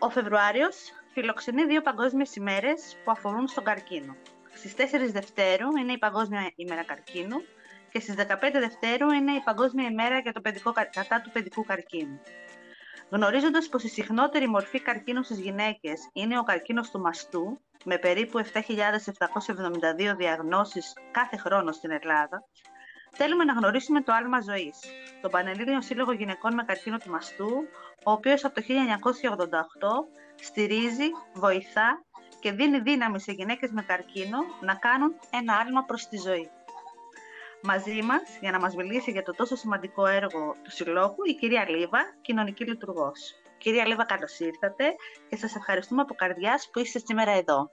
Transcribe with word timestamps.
Ο 0.00 0.10
Φεβρουάριος 0.10 0.92
φιλοξενεί 1.12 1.64
δύο 1.64 1.80
παγκόσμιες 1.80 2.36
ημέρες 2.36 2.96
που 3.04 3.10
αφορούν 3.10 3.46
στον 3.46 3.64
καρκίνο. 3.64 4.16
Στις 4.54 4.74
4 4.74 5.10
Δευτέρου 5.12 5.76
είναι 5.76 5.92
η 5.92 5.98
Παγκόσμια 5.98 6.52
ημέρα 6.54 6.84
καρκίνου 6.84 7.36
και 7.90 8.00
στις 8.00 8.14
15 8.14 8.24
Δευτέρου 8.52 9.10
είναι 9.10 9.32
η 9.32 9.40
Παγκόσμια 9.44 9.88
ημέρα 9.88 10.18
για 10.18 10.32
το 10.32 10.40
παιδικό, 10.40 10.72
κατά 10.72 11.20
του 11.20 11.30
παιδικού 11.30 11.64
καρκίνου. 11.64 12.20
Γνωρίζοντας 13.10 13.68
πως 13.68 13.82
η 13.82 13.88
συχνότερη 13.88 14.48
μορφή 14.48 14.80
καρκίνου 14.80 15.22
στις 15.22 15.38
γυναίκες 15.38 16.08
είναι 16.12 16.38
ο 16.38 16.42
καρκίνος 16.42 16.90
του 16.90 17.00
μαστού, 17.00 17.60
με 17.84 17.98
περίπου 17.98 18.38
7.772 18.38 20.14
διαγνώσεις 20.16 20.92
κάθε 21.10 21.36
χρόνο 21.36 21.72
στην 21.72 21.90
Ελλάδα, 21.90 22.44
θέλουμε 23.18 23.44
να 23.44 23.52
γνωρίσουμε 23.52 24.00
το 24.02 24.12
άλμα 24.12 24.40
ζωής, 24.40 24.78
τον 25.20 25.30
Πανελλήνιο 25.30 25.82
Σύλλογο 25.82 26.12
Γυναικών 26.12 26.54
με 26.54 26.62
Καρκίνο 26.62 26.98
του 26.98 27.10
Μαστού, 27.10 27.50
ο 28.04 28.10
οποίος 28.10 28.44
από 28.44 28.54
το 28.54 28.62
1988 28.66 28.68
στηρίζει, 30.40 31.08
βοηθά 31.34 32.02
και 32.40 32.52
δίνει 32.52 32.80
δύναμη 32.80 33.20
σε 33.20 33.32
γυναίκες 33.32 33.70
με 33.70 33.82
καρκίνο 33.82 34.38
να 34.60 34.74
κάνουν 34.74 35.14
ένα 35.30 35.54
άλμα 35.56 35.84
προς 35.84 36.08
τη 36.08 36.16
ζωή. 36.16 36.50
Μαζί 37.62 38.02
μας, 38.02 38.22
για 38.40 38.50
να 38.50 38.60
μας 38.60 38.74
μιλήσει 38.74 39.10
για 39.10 39.22
το 39.22 39.32
τόσο 39.32 39.56
σημαντικό 39.56 40.06
έργο 40.06 40.54
του 40.62 40.70
Συλλόγου, 40.70 41.24
η 41.24 41.34
κυρία 41.34 41.68
Λίβα, 41.68 42.00
κοινωνική 42.20 42.64
λειτουργός. 42.64 43.34
Κυρία 43.58 43.86
Λίβα, 43.86 44.04
καλώς 44.04 44.38
ήρθατε 44.38 44.84
και 45.28 45.36
σας 45.36 45.54
ευχαριστούμε 45.54 46.00
από 46.00 46.14
καρδιάς 46.14 46.68
που 46.72 46.78
είστε 46.78 46.98
σήμερα 46.98 47.30
εδώ. 47.30 47.70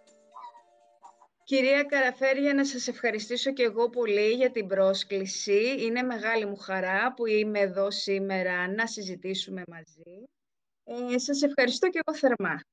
Κυρία 1.46 1.84
Καραφέρια, 1.84 2.54
να 2.54 2.66
σας 2.66 2.88
ευχαριστήσω 2.88 3.54
και 3.54 3.64
εγώ 3.64 3.90
πολύ 3.90 4.30
για 4.32 4.52
την 4.52 4.68
πρόσκληση. 4.68 5.76
Είναι 5.80 6.02
μεγάλη 6.02 6.46
μου 6.46 6.56
χαρά 6.56 7.14
που 7.14 7.26
είμαι 7.26 7.60
εδώ 7.60 7.92
σήμερα 7.92 8.68
να 8.68 8.88
συζητήσουμε 8.88 9.64
μαζί. 9.68 10.24
Ε, 10.84 11.18
σας 11.18 11.42
ευχαριστώ 11.42 11.90
και 11.90 12.00
εγώ 12.06 12.18
θερμά. 12.18 12.64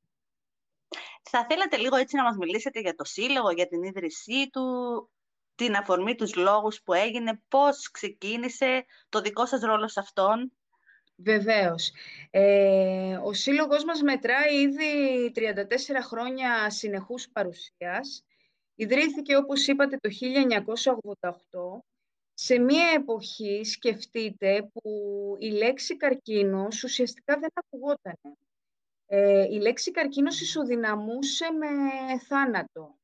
Θα 1.22 1.46
θέλατε 1.48 1.76
λίγο 1.76 1.96
έτσι 1.96 2.16
να 2.16 2.22
μας 2.22 2.36
μιλήσετε 2.36 2.80
για 2.80 2.94
το 2.94 3.04
Σύλλογο, 3.04 3.50
για 3.50 3.66
την 3.66 3.82
ίδρυσή 3.82 4.48
του, 4.52 5.10
την 5.54 5.74
αφορμή, 5.76 6.14
τους 6.14 6.34
λόγους 6.34 6.82
που 6.82 6.92
έγινε, 6.92 7.40
πώς 7.48 7.90
ξεκίνησε 7.90 8.84
το 9.08 9.20
δικό 9.20 9.46
σας 9.46 9.60
ρόλο 9.60 9.88
σε 9.88 10.00
αυτόν; 10.00 10.52
Βεβαίως. 11.16 11.92
Ε, 12.30 13.16
ο 13.16 13.32
Σύλλογος 13.32 13.84
μας 13.84 14.02
μετράει 14.02 14.60
ήδη 14.60 15.32
34 15.34 16.02
χρόνια 16.02 16.70
συνεχούς 16.70 17.28
παρουσίας. 17.28 18.24
Ιδρύθηκε, 18.82 19.36
όπως 19.36 19.66
είπατε, 19.66 19.96
το 19.96 20.08
1988, 20.10 21.82
σε 22.34 22.58
μία 22.58 22.88
εποχή, 22.94 23.64
σκεφτείτε, 23.64 24.70
που 24.72 24.90
η 25.38 25.50
λέξη 25.50 25.96
καρκίνος 25.96 26.82
ουσιαστικά 26.82 27.38
δεν 27.38 27.50
ακουγόταν. 27.54 28.18
Ε, 29.06 29.42
η 29.42 29.60
λέξη 29.60 29.90
καρκίνος 29.90 30.40
ισοδυναμούσε 30.40 31.52
με 31.52 31.68
θάνατο. 32.18 32.98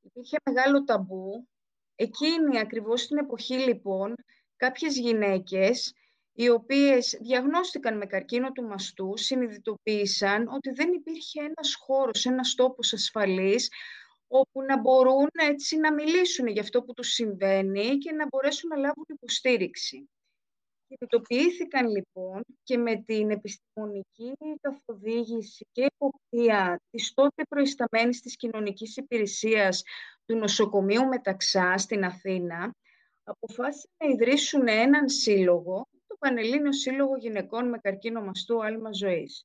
Υπήρχε 0.00 0.36
μεγάλο 0.44 0.84
ταμπού. 0.84 1.48
Εκείνη 1.94 2.58
ακριβώς 2.58 3.06
την 3.06 3.18
εποχή, 3.18 3.54
λοιπόν, 3.54 4.14
κάποιες 4.56 4.98
γυναίκες 4.98 5.94
οι 6.32 6.48
οποίες 6.48 7.18
διαγνώστηκαν 7.20 7.96
με 7.96 8.06
καρκίνο 8.06 8.52
του 8.52 8.62
μαστού, 8.62 9.16
συνειδητοποίησαν 9.16 10.48
ότι 10.48 10.70
δεν 10.70 10.92
υπήρχε 10.92 11.40
ένας 11.42 11.74
χώρος, 11.74 12.24
ένας 12.24 12.54
τόπος 12.54 12.92
ασφαλής, 12.92 13.68
όπου 14.32 14.62
να 14.62 14.80
μπορούν 14.80 15.28
έτσι 15.32 15.76
να 15.76 15.92
μιλήσουν 15.92 16.46
για 16.46 16.62
αυτό 16.62 16.82
που 16.82 16.94
τους 16.94 17.08
συμβαίνει 17.08 17.98
και 17.98 18.12
να 18.12 18.26
μπορέσουν 18.26 18.68
να 18.68 18.76
λάβουν 18.76 19.04
υποστήριξη. 19.08 20.08
Κινητοποιήθηκαν 20.86 21.88
λοιπόν 21.88 22.44
και 22.62 22.76
με 22.78 23.02
την 23.06 23.30
επιστημονική 23.30 24.32
καθοδήγηση 24.60 25.66
και 25.72 25.90
υποπτία 25.94 26.80
της 26.90 27.14
τότε 27.14 27.42
προϊσταμένης 27.48 28.20
της 28.20 28.36
κοινωνικής 28.36 28.96
υπηρεσίας 28.96 29.82
του 30.24 30.36
νοσοκομείου 30.36 31.06
Μεταξά 31.06 31.78
στην 31.78 32.04
Αθήνα, 32.04 32.74
αποφάσισαν 33.22 33.90
να 33.96 34.10
ιδρύσουν 34.12 34.68
έναν 34.68 35.08
σύλλογο, 35.08 35.86
το 36.06 36.16
Πανελλήνιο 36.18 36.72
Σύλλογο 36.72 37.16
Γυναικών 37.16 37.68
με 37.68 37.78
Καρκίνο 37.78 38.20
Μαστού 38.20 38.64
Άλμα 38.64 38.92
Ζωής. 38.92 39.44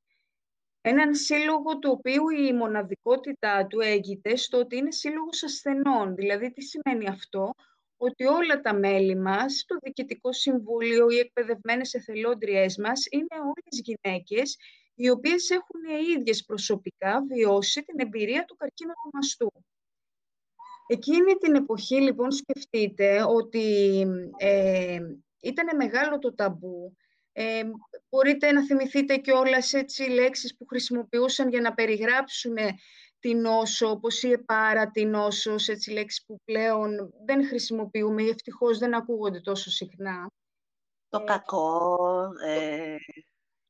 Έναν 0.87 1.15
σύλλογο 1.15 1.79
του 1.79 1.95
οποίου 1.97 2.29
η 2.29 2.53
μοναδικότητά 2.53 3.67
του 3.67 3.79
έγκυται 3.79 4.35
στο 4.35 4.57
ότι 4.57 4.77
είναι 4.77 4.91
σύλλογος 4.91 5.43
ασθενών. 5.43 6.15
Δηλαδή, 6.15 6.51
τι 6.51 6.61
σημαίνει 6.61 7.07
αυτό, 7.07 7.53
ότι 7.97 8.25
όλα 8.25 8.61
τα 8.61 8.73
μέλη 8.73 9.15
μας, 9.15 9.63
το 9.67 9.77
Διοικητικό 9.81 10.33
Συμβούλιο, 10.33 11.09
οι 11.09 11.17
εκπαιδευμένες 11.17 11.93
εθελόντριές 11.93 12.77
μας, 12.77 13.05
είναι 13.09 13.35
όλες 13.41 13.81
γυναίκες 13.83 14.57
οι 14.95 15.09
οποίες 15.09 15.49
έχουν 15.49 15.81
οι 15.83 16.11
ίδιες 16.19 16.45
προσωπικά 16.45 17.25
βιώσει 17.27 17.83
την 17.83 17.99
εμπειρία 17.99 18.45
του 18.45 18.55
καρκίνου 18.55 18.91
του 18.91 19.09
μαστού. 19.13 19.51
Εκείνη 20.87 21.35
την 21.35 21.55
εποχή, 21.55 22.01
λοιπόν, 22.01 22.31
σκεφτείτε 22.31 23.23
ότι 23.23 23.99
ε, 24.37 24.99
ήταν 25.39 25.75
μεγάλο 25.75 26.19
το 26.19 26.33
ταμπού. 26.33 26.95
Ε, 27.37 27.63
μπορείτε 28.09 28.51
να 28.51 28.65
θυμηθείτε 28.65 29.15
και 29.15 29.31
όλες 29.31 29.73
έτσι 29.73 30.03
λέξεις 30.03 30.57
που 30.57 30.65
χρησιμοποιούσαν 30.65 31.49
για 31.49 31.61
να 31.61 31.73
περιγράψουν 31.73 32.55
την 33.19 33.41
νόσο, 33.41 33.89
όπως 33.89 34.23
η 34.23 34.31
επάρα 34.31 34.91
την 34.91 35.09
νόσο, 35.09 35.55
έτσι 35.67 35.91
λέξεις 35.91 36.25
που 36.25 36.41
πλέον 36.43 37.13
δεν 37.25 37.47
χρησιμοποιούμε 37.47 38.23
ή 38.23 38.29
ευτυχώς 38.29 38.77
δεν 38.77 38.93
ακούγονται 38.93 39.39
τόσο 39.39 39.69
συχνά. 39.69 40.27
Το 41.09 41.23
κακό. 41.23 42.07
Ε... 42.45 42.95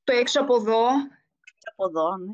Το 0.03 0.13
έξω 0.13 0.41
από 0.41 0.55
εδώ. 0.55 0.87
Έξω 0.87 1.69
από 1.75 1.85
εδώ, 1.85 2.17
ναι. 2.17 2.33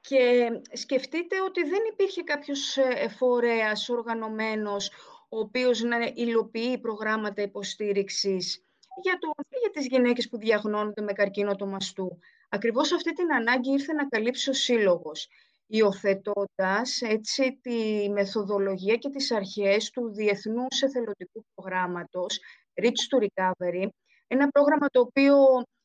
Και 0.00 0.50
σκεφτείτε 0.72 1.40
ότι 1.42 1.62
δεν 1.62 1.80
υπήρχε 1.92 2.22
κάποιος 2.22 2.76
ε, 2.76 3.08
φορέας 3.08 3.88
οργανωμένος 3.88 4.90
ο 5.28 5.38
οποίος 5.38 5.80
να 5.80 5.96
υλοποιεί 6.14 6.78
προγράμματα 6.78 7.42
υποστήριξης 7.42 8.66
για, 9.02 9.18
το, 9.18 9.30
για 9.60 9.70
τις 9.72 9.86
γυναίκες 9.86 10.28
που 10.28 10.38
διαγνώνονται 10.38 11.02
με 11.02 11.12
καρκίνο 11.12 11.54
του 11.54 11.66
μαστού. 11.66 12.18
Ακριβώς 12.48 12.92
αυτή 12.92 13.12
την 13.12 13.32
ανάγκη 13.32 13.72
ήρθε 13.72 13.92
να 13.92 14.08
καλύψει 14.08 14.50
ο 14.50 14.52
Σύλλογος, 14.52 15.28
υιοθετώντας 15.66 17.00
έτσι 17.00 17.58
τη 17.62 18.10
μεθοδολογία 18.10 18.96
και 18.96 19.08
τις 19.08 19.32
αρχές 19.32 19.90
του 19.90 20.12
Διεθνούς 20.12 20.82
Εθελοντικού 20.82 21.44
Προγράμματος, 21.54 22.40
Reach 22.82 23.16
to 23.16 23.26
Recovery, 23.26 23.88
ένα 24.26 24.48
πρόγραμμα 24.48 24.86
το 24.88 25.00
οποίο 25.00 25.36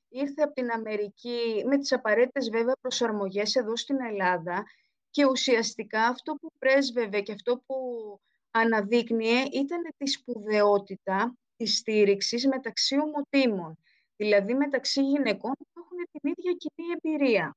ήρθε 0.09 0.41
από 0.41 0.53
την 0.53 0.71
Αμερική 0.71 1.63
με 1.65 1.77
τις 1.77 1.91
απαραίτητες 1.91 2.49
βέβαια 2.49 2.75
προσαρμογές 2.81 3.55
εδώ 3.55 3.75
στην 3.75 3.97
Ελλάδα 4.01 4.63
και 5.09 5.25
ουσιαστικά 5.25 6.01
αυτό 6.07 6.33
που 6.33 6.51
πρέσβευε 6.59 7.21
και 7.21 7.31
αυτό 7.31 7.61
που 7.65 7.75
αναδείκνυε 8.51 9.41
ήταν 9.51 9.81
τη 9.97 10.07
σπουδαιότητα 10.07 11.37
της 11.57 11.77
στήριξης 11.77 12.47
μεταξύ 12.47 12.99
ομοτήμων, 12.99 13.77
δηλαδή 14.15 14.53
μεταξύ 14.53 15.01
γυναικών 15.01 15.53
που 15.57 15.79
έχουν 15.79 15.97
την 16.11 16.33
ίδια 16.37 16.53
κοινή 16.53 16.87
εμπειρία. 16.95 17.55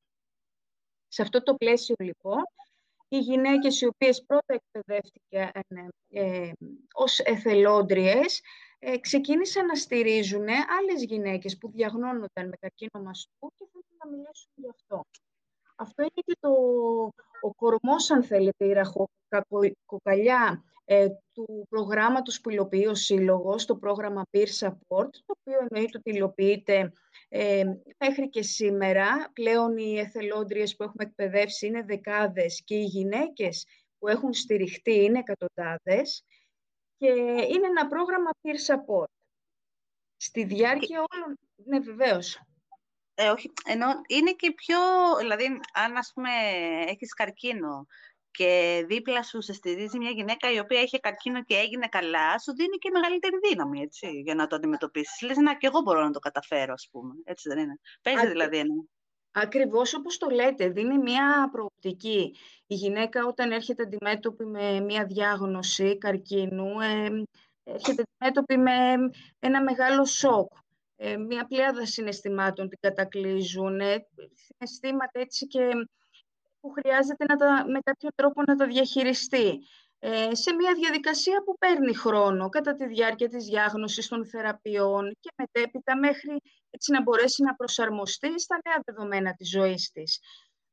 Σε 1.08 1.22
αυτό 1.22 1.42
το 1.42 1.54
πλαίσιο, 1.54 1.94
λοιπόν, 1.98 2.42
οι 3.08 3.18
γυναίκες 3.18 3.80
οι 3.80 3.86
οποίες 3.86 4.24
πρώτα 4.24 4.54
εκπαιδεύτηκαν 4.54 5.92
ε, 6.08 6.20
ε, 6.20 6.52
ως 6.92 7.18
εθελόντριες 7.18 8.42
ε, 8.78 8.98
ξεκίνησαν 8.98 9.66
να 9.66 9.74
στηρίζουν 9.74 10.48
άλλες 10.48 11.04
γυναίκες 11.04 11.58
που 11.58 11.70
διαγνώνονταν 11.70 12.48
με 12.48 12.56
καρκίνο 12.60 13.02
μαστού 13.04 13.52
και 13.54 13.66
θέλουν 13.72 13.96
να 14.04 14.10
μιλήσουν 14.10 14.50
γι' 14.54 14.68
αυτό. 14.68 15.04
Αυτό 15.76 16.02
είναι 16.02 16.22
και 16.24 16.36
το, 16.40 16.50
ο 17.40 17.54
κορμός, 17.54 18.10
αν 18.10 18.22
θέλετε, 18.22 18.64
η 18.64 18.72
ραχοκοκαλιά 19.28 20.64
ε, 20.64 20.69
του 21.32 21.66
προγράμματος 21.68 22.40
που 22.40 22.50
υλοποιεί 22.50 22.86
ο 22.88 22.94
Σύλλογος, 22.94 23.64
το 23.64 23.76
πρόγραμμα 23.76 24.22
Peer 24.30 24.46
Support, 24.58 25.10
το 25.10 25.34
οποίο 25.40 25.58
εννοείται 25.70 25.98
ότι 25.98 26.10
υλοποιείται 26.10 26.92
ε, 27.28 27.64
μέχρι 27.98 28.28
και 28.28 28.42
σήμερα. 28.42 29.30
Πλέον 29.32 29.76
οι 29.76 29.98
εθελόντριες 29.98 30.76
που 30.76 30.82
έχουμε 30.82 31.04
εκπαιδεύσει 31.04 31.66
είναι 31.66 31.82
δεκάδες 31.82 32.62
και 32.64 32.74
οι 32.74 32.84
γυναίκες 32.84 33.66
που 33.98 34.08
έχουν 34.08 34.32
στηριχτεί 34.32 34.94
είναι 34.94 35.18
εκατοντάδες 35.18 36.24
και 36.96 37.08
είναι 37.50 37.66
ένα 37.66 37.86
πρόγραμμα 37.86 38.30
peer 38.42 38.74
support. 38.74 39.10
Στη 40.16 40.44
διάρκεια 40.44 41.04
όλων... 41.12 41.38
Ναι, 41.64 41.78
βεβαίως. 41.78 42.40
Ε, 43.14 43.28
όχι, 43.28 43.52
ενώ 43.64 43.86
είναι 44.08 44.32
και 44.32 44.52
πιο... 44.52 44.78
Δηλαδή, 45.18 45.60
αν 45.72 45.96
ας 45.96 46.10
πούμε 46.14 46.30
έχεις 46.86 47.14
καρκίνο 47.14 47.86
και 48.30 48.84
δίπλα 48.86 49.22
σου 49.22 49.40
σε 49.42 49.52
στηρίζει 49.52 49.98
μια 49.98 50.10
γυναίκα 50.10 50.52
η 50.52 50.58
οποία 50.58 50.80
είχε 50.80 50.98
καρκίνο 50.98 51.44
και 51.44 51.54
έγινε 51.56 51.86
καλά, 51.86 52.38
σου 52.38 52.54
δίνει 52.54 52.76
και 52.78 52.90
μεγαλύτερη 52.92 53.38
δύναμη, 53.48 53.80
έτσι, 53.80 54.10
για 54.10 54.34
να 54.34 54.46
το 54.46 54.56
αντιμετωπίσεις. 54.56 55.20
Λες, 55.22 55.36
να, 55.36 55.56
και 55.56 55.66
εγώ 55.66 55.80
μπορώ 55.80 56.02
να 56.02 56.10
το 56.10 56.18
καταφέρω, 56.18 56.72
ας 56.72 56.88
πούμε. 56.90 57.14
Έτσι 57.24 57.48
δεν 57.48 57.58
είναι. 57.58 57.78
Παίζει 58.02 58.26
δηλαδή 58.26 58.58
ένα. 58.58 58.74
Ακριβώς 59.32 59.94
όπως 59.94 60.18
το 60.18 60.28
λέτε, 60.28 60.68
δίνει 60.68 60.98
μια 60.98 61.48
προοπτική. 61.52 62.34
Η 62.66 62.74
γυναίκα 62.74 63.26
όταν 63.26 63.52
έρχεται 63.52 63.82
αντιμέτωπη 63.82 64.44
με 64.44 64.80
μια 64.80 65.04
διάγνωση 65.04 65.98
καρκίνου, 65.98 66.80
ε, 66.80 67.22
έρχεται 67.64 68.02
αντιμέτωπη 68.02 68.58
με 68.58 68.72
ένα 69.38 69.62
μεγάλο 69.62 70.04
σοκ. 70.04 70.52
ε, 70.96 71.16
μια 71.16 71.46
πλειάδα 71.46 71.86
συναισθημάτων 71.86 72.68
την 72.68 72.78
κατακλείζουν, 72.80 73.80
ε, 73.80 74.06
συναισθήματα 74.34 75.20
έτσι 75.20 75.46
και 75.46 75.70
που 76.60 76.70
χρειάζεται 76.70 77.24
να 77.24 77.36
τα, 77.36 77.64
με 77.68 77.80
κάποιο 77.84 78.08
τρόπο 78.14 78.42
να 78.46 78.56
τα 78.56 78.66
διαχειριστεί. 78.66 79.60
Ε, 80.02 80.34
σε 80.34 80.52
μια 80.52 80.74
διαδικασία 80.74 81.42
που 81.44 81.58
παίρνει 81.58 81.94
χρόνο 81.94 82.48
κατά 82.48 82.74
τη 82.74 82.86
διάρκεια 82.86 83.28
της 83.28 83.44
διάγνωσης 83.44 84.08
των 84.08 84.26
θεραπείων 84.26 85.16
και 85.20 85.30
μετέπειτα 85.36 85.98
μέχρι 85.98 86.40
έτσι 86.70 86.92
να 86.92 87.02
μπορέσει 87.02 87.42
να 87.42 87.54
προσαρμοστεί 87.54 88.40
στα 88.40 88.60
νέα 88.64 88.80
δεδομένα 88.84 89.34
της 89.34 89.50
ζωής 89.50 89.90
της. 89.90 90.20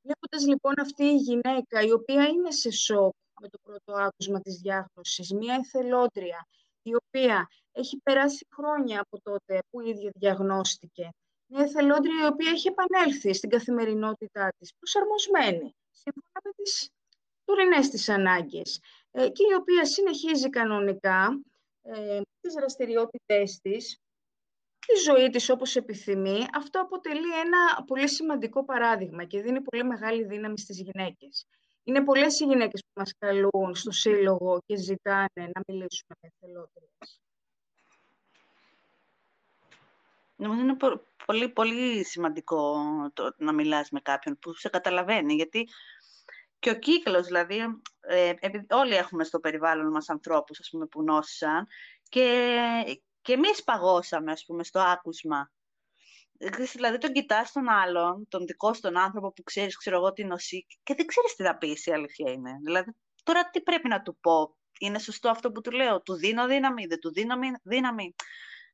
Βλέποντας 0.02 0.48
λοιπόν 0.48 0.74
αυτή 0.82 1.04
η 1.04 1.16
γυναίκα 1.16 1.82
η 1.82 1.92
οποία 1.92 2.28
είναι 2.28 2.52
σε 2.52 2.72
σοκ 2.72 3.14
με 3.42 3.48
το 3.50 3.58
πρώτο 3.64 3.94
άκουσμα 3.94 4.42
της 4.42 4.56
διάγνωσης, 4.56 5.34
μια 5.34 5.56
εθελόντρια 5.56 6.48
η 6.82 6.92
οποία 6.96 7.48
έχει 7.72 8.00
περάσει 8.04 8.48
χρόνια 8.56 9.00
από 9.02 9.22
τότε 9.22 9.60
που 9.70 9.82
η 9.82 9.90
ίδια 9.90 10.12
διαγνώστηκε, 10.16 11.10
μια 11.46 11.64
εθελόντρια 11.64 12.24
η 12.24 12.28
οποία 12.28 12.50
έχει 12.50 12.68
επανέλθει 12.68 13.34
στην 13.34 13.50
καθημερινότητά 13.50 14.50
της, 14.58 14.74
προσαρμοσμένη, 14.80 15.46
σύμφωνα 15.46 15.74
με 15.74 15.77
τις 16.58 16.90
τωρινές 17.46 17.90
της 17.90 18.10
ανάγκες 18.10 18.80
ε, 19.12 19.30
και 19.30 19.44
η 19.52 19.54
οποία 19.54 19.86
συνεχίζει 19.86 20.50
κανονικά 20.50 21.42
ε, 21.82 22.22
τις 22.42 22.54
δραστηριότητές 22.54 23.60
της, 23.62 24.02
τη 24.88 24.96
ζωή 24.96 25.30
της 25.30 25.50
όπως 25.50 25.76
επιθυμεί, 25.76 26.46
αυτό 26.56 26.82
αποτελεί 26.82 27.40
ένα 27.40 27.84
πολύ 27.88 28.10
σημαντικό 28.10 28.66
παράδειγμα 28.66 29.24
και 29.24 29.42
δίνει 29.42 29.62
πολύ 29.62 29.84
μεγάλη 29.84 30.24
δύναμη 30.26 30.60
στις 30.60 30.82
γυναίκες. 30.82 31.48
Είναι 31.84 32.04
πολλές 32.04 32.40
οι 32.40 32.46
γυναίκες 32.46 32.82
που 32.82 33.00
μας 33.00 33.14
καλούν 33.18 33.76
στο 33.76 33.92
σύλλογο 33.92 34.62
και 34.66 34.76
ζητάνε 34.76 35.28
να 35.36 35.62
μιλήσουμε 35.68 36.16
με 36.22 36.30
εθελότητες. 36.34 37.22
Νομίζω 40.36 40.62
είναι 40.62 40.78
πολύ, 41.26 41.50
πολύ 41.50 42.04
σημαντικό 42.04 42.76
το, 43.14 43.36
να 43.38 43.54
μιλάς 43.54 43.90
με 43.90 44.00
κάποιον 44.00 44.40
που 44.40 44.54
σε 44.54 44.70
καταλαβαίνει, 44.70 45.34
γιατί 45.34 45.68
και 46.60 46.70
ο 46.70 46.76
κύκλος, 46.80 47.26
δηλαδή, 47.26 47.62
ε, 48.08 48.34
όλοι 48.70 48.96
έχουμε 48.96 49.24
στο 49.24 49.40
περιβάλλον 49.40 49.92
μας 49.92 50.10
ανθρώπους, 50.10 50.60
ας 50.60 50.70
πούμε, 50.72 50.86
που 50.86 51.04
νόσησαν 51.04 51.68
και, 52.10 52.52
και 53.22 53.34
εμείς 53.34 53.64
παγώσαμε, 53.64 54.32
ας 54.32 54.46
πούμε, 54.46 54.64
στο 54.64 54.80
άκουσμα. 54.80 55.52
Δηλαδή, 56.74 56.98
τον 56.98 57.12
κοιτάς 57.12 57.52
τον 57.52 57.70
άλλον, 57.70 58.28
τον 58.30 58.46
δικό 58.46 58.74
στον 58.74 58.98
άνθρωπο 58.98 59.34
που 59.34 59.44
ξέρεις, 59.44 59.78
ξέρω 59.78 59.96
εγώ, 59.98 60.14
τι 60.14 60.24
νοσεί 60.24 60.66
και 60.84 60.94
δεν 60.96 61.06
ξέρεις 61.06 61.36
τι 61.36 61.44
θα 61.44 61.58
πεις, 61.58 61.86
η 61.86 61.92
αλήθεια 61.92 62.32
είναι. 62.32 62.52
Δηλαδή, 62.64 62.92
τώρα 63.24 63.50
τι 63.50 63.62
πρέπει 63.62 63.88
να 63.88 64.02
του 64.02 64.18
πω; 64.22 64.58
Είναι 64.80 65.00
σωστό 65.00 65.30
αυτό 65.30 65.52
που 65.52 65.62
του 65.62 65.72
λέω; 65.72 66.02
Του 66.02 66.14
δίνω 66.16 66.48
δύναμη, 66.48 66.86
δεν 66.86 67.00
του 67.00 67.12
δίνω 67.14 67.36
δύναμη. 67.64 68.16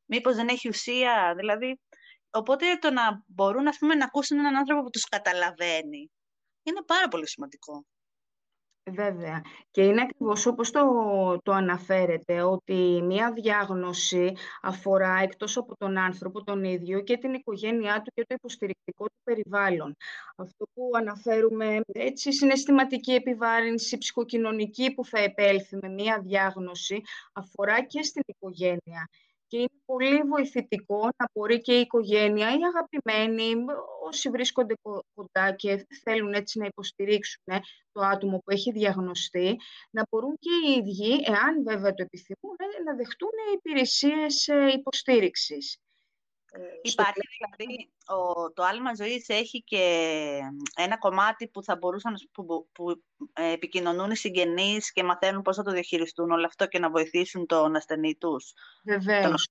Μήπως 0.06 0.36
δεν 0.36 0.48
έχει 0.48 0.68
ουσία; 0.68 1.34
Δηλαδή, 1.38 1.80
οπότε 2.30 2.66
το 2.82 2.92
να 2.92 3.24
μπορούν, 3.28 3.68
ας 3.68 3.78
πούμε, 3.78 3.96
να 3.96 4.06
ακούσουν 4.06 4.40
έναν 4.40 4.56
άνθρωπο 4.56 4.84
που 4.84 4.90
τους 4.90 5.04
καταλαβαίνει 5.04 6.12
είναι 6.64 6.82
πάρα 6.86 7.08
πολύ 7.08 7.28
σημαντικό. 7.28 7.86
Βέβαια. 8.92 9.42
Και 9.72 9.84
είναι 9.84 10.02
ακριβώς 10.02 10.46
όπως 10.46 10.72
το, 10.72 10.82
το 11.44 11.52
αναφέρετε, 11.52 12.42
ότι 12.42 13.02
μία 13.04 13.32
διάγνωση 13.32 14.34
αφορά 14.62 15.20
εκτός 15.22 15.58
από 15.58 15.78
τον 15.78 15.98
άνθρωπο 15.98 16.44
τον 16.44 16.64
ίδιο 16.64 17.02
και 17.02 17.18
την 17.18 17.34
οικογένειά 17.34 18.02
του 18.02 18.12
και 18.14 18.26
το 18.28 18.36
υποστηρικτικό 18.38 19.06
του 19.06 19.20
περιβάλλον. 19.24 19.96
Αυτό 20.36 20.66
που 20.74 20.92
αναφέρουμε, 20.98 21.82
έτσι, 21.86 22.34
συναισθηματική 22.34 23.12
επιβάρυνση, 23.12 23.98
ψυχοκοινωνική 23.98 24.94
που 24.94 25.06
θα 25.06 25.20
επέλθει 25.20 25.78
με 25.82 25.90
μία 25.90 26.22
διάγνωση, 26.22 27.02
αφορά 27.34 27.84
και 27.86 28.04
στην 28.04 28.24
οικογένεια 28.26 29.10
και 29.54 29.60
είναι 29.60 29.82
πολύ 29.86 30.22
βοηθητικό 30.22 31.00
να 31.02 31.26
μπορεί 31.34 31.62
και 31.62 31.78
η 31.78 31.80
οικογένεια, 31.80 32.48
οι 32.50 32.60
αγαπημένοι, 32.64 33.66
όσοι 34.04 34.30
βρίσκονται 34.30 34.74
κοντά 35.14 35.52
και 35.56 35.88
θέλουν 36.04 36.34
έτσι 36.34 36.60
να 36.60 36.66
υποστηρίξουν 36.66 37.44
ε, 37.46 37.60
το 37.92 38.02
άτομο 38.02 38.38
που 38.38 38.52
έχει 38.52 38.72
διαγνωστεί, 38.72 39.56
να 39.90 40.04
μπορούν 40.10 40.38
και 40.40 40.50
οι 40.66 40.72
ίδιοι, 40.72 41.24
εάν 41.26 41.64
βέβαια 41.64 41.94
το 41.94 42.04
επιθυμούν, 42.04 42.56
ε, 42.60 42.84
να 42.84 42.96
δεχτούν 42.96 43.30
υπηρεσίες 43.56 44.48
ε, 44.48 44.72
υποστήριξης. 44.78 45.78
Υπάρχει 46.82 47.22
δηλαδή, 47.38 47.90
ο, 48.06 48.52
το 48.52 48.64
άλμα 48.64 48.96
ζωής 48.96 49.30
έχει 49.30 49.64
και 49.64 49.84
ένα 50.76 50.98
κομμάτι 50.98 51.48
που 51.48 51.64
θα 51.64 51.76
μπορούσαν 51.76 52.16
που, 52.32 52.68
που 52.72 53.04
επικοινωνούν 53.34 54.12
οι 54.12 54.16
συγγενείς 54.16 54.92
και 54.92 55.04
μαθαίνουν 55.04 55.42
πώς 55.42 55.56
θα 55.56 55.64
το 55.64 55.72
διαχειριστούν 55.72 56.32
όλο 56.32 56.46
αυτό 56.46 56.68
και 56.68 56.80
να 56.80 56.90
βοηθήσουν 56.90 57.46
τον 57.46 57.76
ασθενή 57.76 58.16
τους. 58.16 58.54
Βεβαίως. 58.84 59.50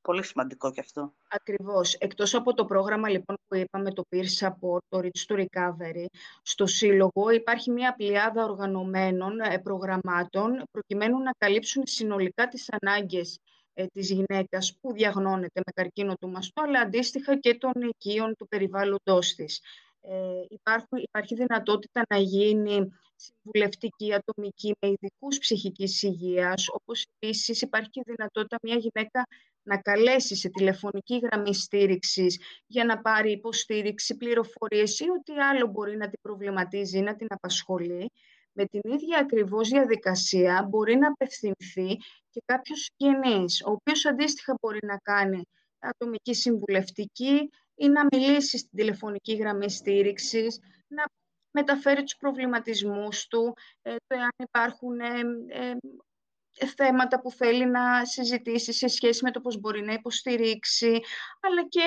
Πολύ 0.00 0.24
σημαντικό 0.24 0.72
και 0.72 0.80
αυτό. 0.80 1.14
Ακριβώς. 1.28 1.94
Εκτός 1.94 2.34
από 2.34 2.54
το 2.54 2.64
πρόγραμμα 2.64 3.08
λοιπόν 3.08 3.36
που 3.48 3.56
είπαμε, 3.56 3.92
το 3.92 4.04
Peer 4.10 4.24
Support, 4.38 4.78
το 4.88 5.00
Reach 5.02 5.32
to 5.32 5.36
Recovery, 5.36 6.04
στο 6.42 6.66
Σύλλογο 6.66 7.30
υπάρχει 7.30 7.70
μια 7.70 7.94
πλειάδα 7.94 8.44
οργανωμένων 8.44 9.40
ε, 9.40 9.58
προγραμμάτων 9.58 10.62
προκειμένου 10.70 11.18
να 11.18 11.30
καλύψουν 11.38 11.82
συνολικά 11.86 12.48
τις 12.48 12.68
ανάγκες 12.80 13.38
ε, 13.78 13.86
της 13.86 14.10
γυναίκας 14.10 14.78
που 14.80 14.92
διαγνώνεται 14.92 15.60
με 15.66 15.72
καρκίνο 15.74 16.14
του 16.14 16.28
μαστού, 16.28 16.62
αλλά 16.62 16.80
αντίστοιχα 16.80 17.38
και 17.38 17.54
των 17.54 17.72
οικείων 17.88 18.34
του 18.36 18.48
περιβάλλοντός 18.48 19.34
της. 19.34 19.60
Ε, 20.00 20.14
υπάρχει, 20.48 20.86
υπάρχει 20.90 21.34
δυνατότητα 21.34 22.02
να 22.08 22.16
γίνει 22.18 22.88
συμβουλευτική 23.16 24.14
ατομική 24.14 24.74
με 24.80 24.88
ειδικούς 24.88 25.38
ψυχικής 25.38 26.02
υγείας, 26.02 26.68
όπως 26.68 27.06
επίσης 27.18 27.60
υπάρχει 27.60 27.90
και 27.90 28.02
δυνατότητα 28.04 28.56
μια 28.62 28.76
γυναίκα 28.76 29.26
να 29.62 29.76
καλέσει 29.76 30.36
σε 30.36 30.48
τηλεφωνική 30.48 31.18
γραμμή 31.18 31.54
στήριξης 31.54 32.40
για 32.66 32.84
να 32.84 33.00
πάρει 33.00 33.30
υποστήριξη, 33.30 34.16
πληροφορίες 34.16 35.00
ή 35.00 35.04
ό,τι 35.10 35.32
άλλο 35.32 35.66
μπορεί 35.66 35.96
να 35.96 36.08
την 36.08 36.20
προβληματίζει 36.22 36.98
ή 36.98 37.02
να 37.02 37.16
την 37.16 37.26
απασχολεί. 37.30 38.10
Με 38.52 38.64
την 38.66 38.80
ίδια 38.92 39.18
ακριβώς 39.18 39.68
διαδικασία 39.68 40.66
μπορεί 40.68 40.96
να 40.96 41.08
απευθυνθεί 41.08 41.96
και 42.30 42.42
κάποιος 42.44 42.90
γενής, 42.96 43.62
ο 43.66 43.70
οποίος 43.70 44.06
αντίστοιχα 44.06 44.54
μπορεί 44.60 44.78
να 44.82 44.96
κάνει 44.96 45.42
ατομική 45.78 46.34
συμβουλευτική 46.34 47.50
ή 47.74 47.88
να 47.88 48.06
μιλήσει 48.12 48.58
στην 48.58 48.78
τηλεφωνική 48.78 49.34
γραμμή 49.34 49.70
στήριξης, 49.70 50.58
να 50.88 51.04
μεταφέρει 51.50 52.02
τους 52.02 52.16
προβληματισμούς 52.16 53.26
του, 53.26 53.54
ε, 53.82 53.94
το 54.06 54.16
εάν 54.16 54.30
υπάρχουν 54.36 55.00
ε, 55.00 55.20
ε, 55.48 56.66
θέματα 56.66 57.20
που 57.20 57.30
θέλει 57.30 57.66
να 57.66 58.04
συζητήσει 58.04 58.72
σε 58.72 58.88
σχέση 58.88 59.24
με 59.24 59.30
το 59.30 59.40
πώς 59.40 59.60
μπορεί 59.60 59.82
να 59.82 59.92
υποστηρίξει, 59.92 61.00
αλλά 61.40 61.68
και 61.68 61.82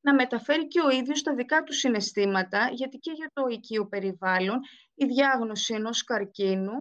να 0.00 0.14
μεταφέρει 0.14 0.66
και 0.66 0.80
ο 0.80 0.90
ίδιος 0.90 1.22
τα 1.22 1.34
δικά 1.34 1.62
του 1.62 1.72
συναισθήματα, 1.72 2.68
γιατί 2.72 2.98
και 2.98 3.12
για 3.14 3.30
το 3.32 3.46
οικείο 3.48 3.86
περιβάλλον 3.86 4.60
η 4.96 5.04
διάγνωση 5.04 5.74
ενός 5.74 6.04
καρκίνου 6.04 6.76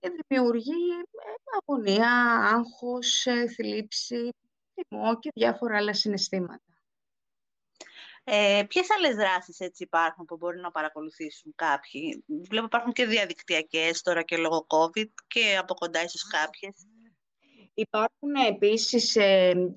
ε, 0.00 0.10
δημιουργεί 0.28 0.90
ε, 1.00 1.32
αγωνία, 1.60 2.10
άγχος, 2.54 3.26
ε, 3.26 3.48
θλίψη, 3.48 4.34
θυμό 4.74 5.18
και 5.18 5.30
διάφορα 5.34 5.76
άλλα 5.76 5.94
συναισθήματα. 5.94 6.62
Ε, 8.24 8.62
Ποιες 8.68 8.86
άλλες 8.90 9.14
δράσεις 9.14 9.60
έτσι 9.60 9.82
υπάρχουν 9.82 10.24
που 10.24 10.36
μπορεί 10.36 10.60
να 10.60 10.70
παρακολουθήσουν 10.70 11.52
κάποιοι; 11.54 12.24
Βλέπω 12.26 12.64
υπάρχουν 12.64 12.92
και 12.92 13.06
διαδικτυακές 13.06 14.02
τώρα 14.02 14.22
και 14.22 14.36
λόγω 14.36 14.66
COVID 14.68 15.08
και 15.26 15.56
από 15.56 15.74
κοντά 15.74 16.02
ίσως 16.02 16.26
κάποιες. 16.26 16.74
Υπάρχουν 17.74 18.34
επίσης 18.48 19.16
ε, 19.16 19.70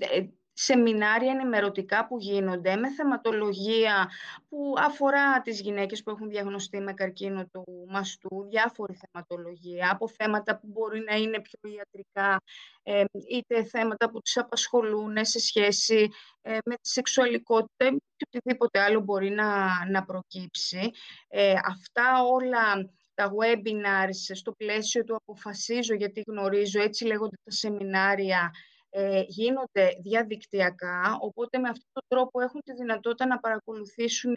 σεμινάρια 0.62 1.32
ενημερωτικά 1.32 2.08
που 2.08 2.18
γίνονται 2.20 2.76
με 2.76 2.92
θεματολογία 2.94 4.10
που 4.50 4.74
αφορά 4.78 5.42
τις 5.42 5.62
γυναίκες 5.62 6.04
που 6.04 6.10
έχουν 6.10 6.30
διαγνωστεί 6.30 6.80
με 6.80 6.94
καρκίνο 6.94 7.46
του 7.46 7.86
μαστού, 7.90 8.48
διάφορη 8.50 8.94
θεματολογία, 8.94 9.90
από 9.92 10.08
θέματα 10.08 10.60
που 10.60 10.68
μπορεί 10.68 11.00
να 11.00 11.16
είναι 11.16 11.42
πιο 11.42 11.60
ιατρικά, 11.76 12.42
ε, 12.84 13.04
είτε 13.30 13.64
θέματα 13.64 14.10
που 14.10 14.22
τις 14.22 14.38
απασχολούν 14.38 15.26
σε 15.26 15.40
σχέση 15.40 16.10
ε, 16.42 16.58
με 16.66 16.76
τη 16.76 16.90
σεξουαλικότητα 16.90 17.90
και 18.16 18.28
οτιδήποτε 18.28 18.80
άλλο 18.80 19.00
μπορεί 19.00 19.30
να, 19.30 19.68
να 19.90 20.04
προκύψει. 20.04 20.90
Ε, 21.28 21.54
αυτά 21.66 22.24
όλα 22.24 22.90
τα 23.14 23.32
webinars 23.40 24.32
στο 24.34 24.52
πλαίσιο 24.52 25.04
του 25.04 25.16
αποφασίζω 25.16 25.94
γιατί 25.94 26.24
γνωρίζω, 26.28 26.82
έτσι 26.82 27.06
λέγονται 27.06 27.38
τα 27.44 27.52
σεμινάρια, 27.52 28.52
ε, 28.90 29.24
γίνονται 29.28 29.90
διαδικτυακά, 30.02 31.18
οπότε 31.20 31.58
με 31.58 31.70
αυτόν 31.70 31.90
τον 31.94 32.04
τρόπο 32.08 32.42
έχουν 32.42 32.62
τη 32.62 32.74
δυνατότητα 32.74 33.26
να 33.26 33.40
παρακολουθήσουν 33.40 34.34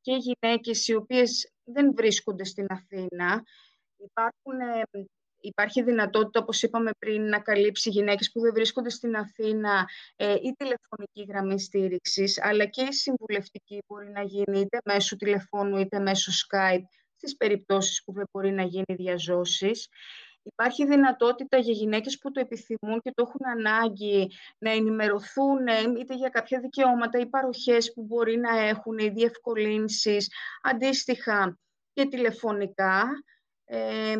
και 0.00 0.12
γυναίκες 0.12 0.88
οι 0.88 0.94
οποίες 0.94 1.52
δεν 1.64 1.94
βρίσκονται 1.94 2.44
στην 2.44 2.66
Αθήνα. 2.68 3.42
Υπάρχουν, 3.96 4.60
ε, 4.60 5.06
υπάρχει 5.40 5.82
δυνατότητα, 5.82 6.40
όπως 6.40 6.62
είπαμε 6.62 6.90
πριν, 6.98 7.28
να 7.28 7.38
καλύψει 7.40 7.90
γυναίκες 7.90 8.30
που 8.32 8.40
δεν 8.40 8.52
βρίσκονται 8.52 8.90
στην 8.90 9.16
Αθήνα 9.16 9.88
ε, 10.16 10.32
ή 10.32 10.52
τηλεφωνική 10.56 11.24
γραμμή 11.28 11.60
στήριξης, 11.60 12.42
αλλά 12.42 12.64
και 12.64 12.82
η 12.82 12.92
συμβουλευτική 12.92 13.82
μπορεί 13.86 14.10
να 14.10 14.22
γίνει 14.22 14.60
είτε 14.60 14.78
μέσω 14.84 15.16
τηλεφώνου 15.16 15.78
είτε 15.78 15.98
μέσω 15.98 16.32
Skype, 16.32 16.84
στις 17.16 17.36
περιπτώσεις 17.36 18.02
που 18.04 18.12
δεν 18.12 18.24
μπορεί 18.32 18.52
να 18.52 18.62
γίνει 18.62 18.94
διαζώσεις. 18.96 19.88
Υπάρχει 20.46 20.86
δυνατότητα 20.86 21.58
για 21.58 21.72
γυναίκες 21.72 22.18
που 22.18 22.30
το 22.30 22.40
επιθυμούν 22.40 23.00
και 23.00 23.12
το 23.14 23.24
έχουν 23.26 23.66
ανάγκη 23.66 24.30
να 24.58 24.70
ενημερωθούν 24.70 25.66
είτε 26.00 26.14
για 26.14 26.28
κάποια 26.28 26.60
δικαιώματα 26.60 27.18
ή 27.18 27.26
παροχές 27.26 27.92
που 27.92 28.02
μπορεί 28.02 28.36
να 28.36 28.58
έχουν, 28.58 28.98
οι 28.98 29.08
διευκολύνσεις, 29.08 30.28
αντίστοιχα 30.62 31.58
και 31.92 32.06
τηλεφωνικά. 32.06 33.04
Ε, 33.64 34.16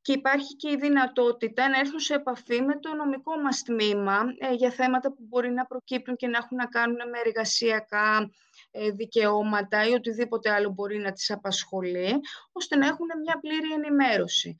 και 0.00 0.12
υπάρχει 0.12 0.56
και 0.56 0.70
η 0.70 0.76
δυνατότητα 0.76 1.68
να 1.68 1.78
έρθουν 1.78 1.98
σε 1.98 2.14
επαφή 2.14 2.62
με 2.62 2.78
το 2.78 2.94
νομικό 2.94 3.36
μας 3.36 3.62
τμήμα 3.62 4.20
ε, 4.38 4.54
για 4.54 4.70
θέματα 4.70 5.08
που 5.08 5.22
μπορεί 5.28 5.50
να 5.50 5.66
προκύπτουν 5.66 6.16
και 6.16 6.26
να 6.26 6.38
έχουν 6.38 6.56
να 6.56 6.66
κάνουν 6.66 6.96
με 6.96 7.18
εργασιακά 7.24 8.30
ε, 8.70 8.90
δικαιώματα 8.90 9.88
ή 9.88 9.92
οτιδήποτε 9.92 10.50
άλλο 10.50 10.70
μπορεί 10.70 10.98
να 10.98 11.12
τις 11.12 11.30
απασχολεί, 11.30 12.20
ώστε 12.52 12.76
να 12.76 12.86
έχουν 12.86 13.06
μια 13.24 13.38
πλήρη 13.40 13.72
ενημέρωση. 13.72 14.56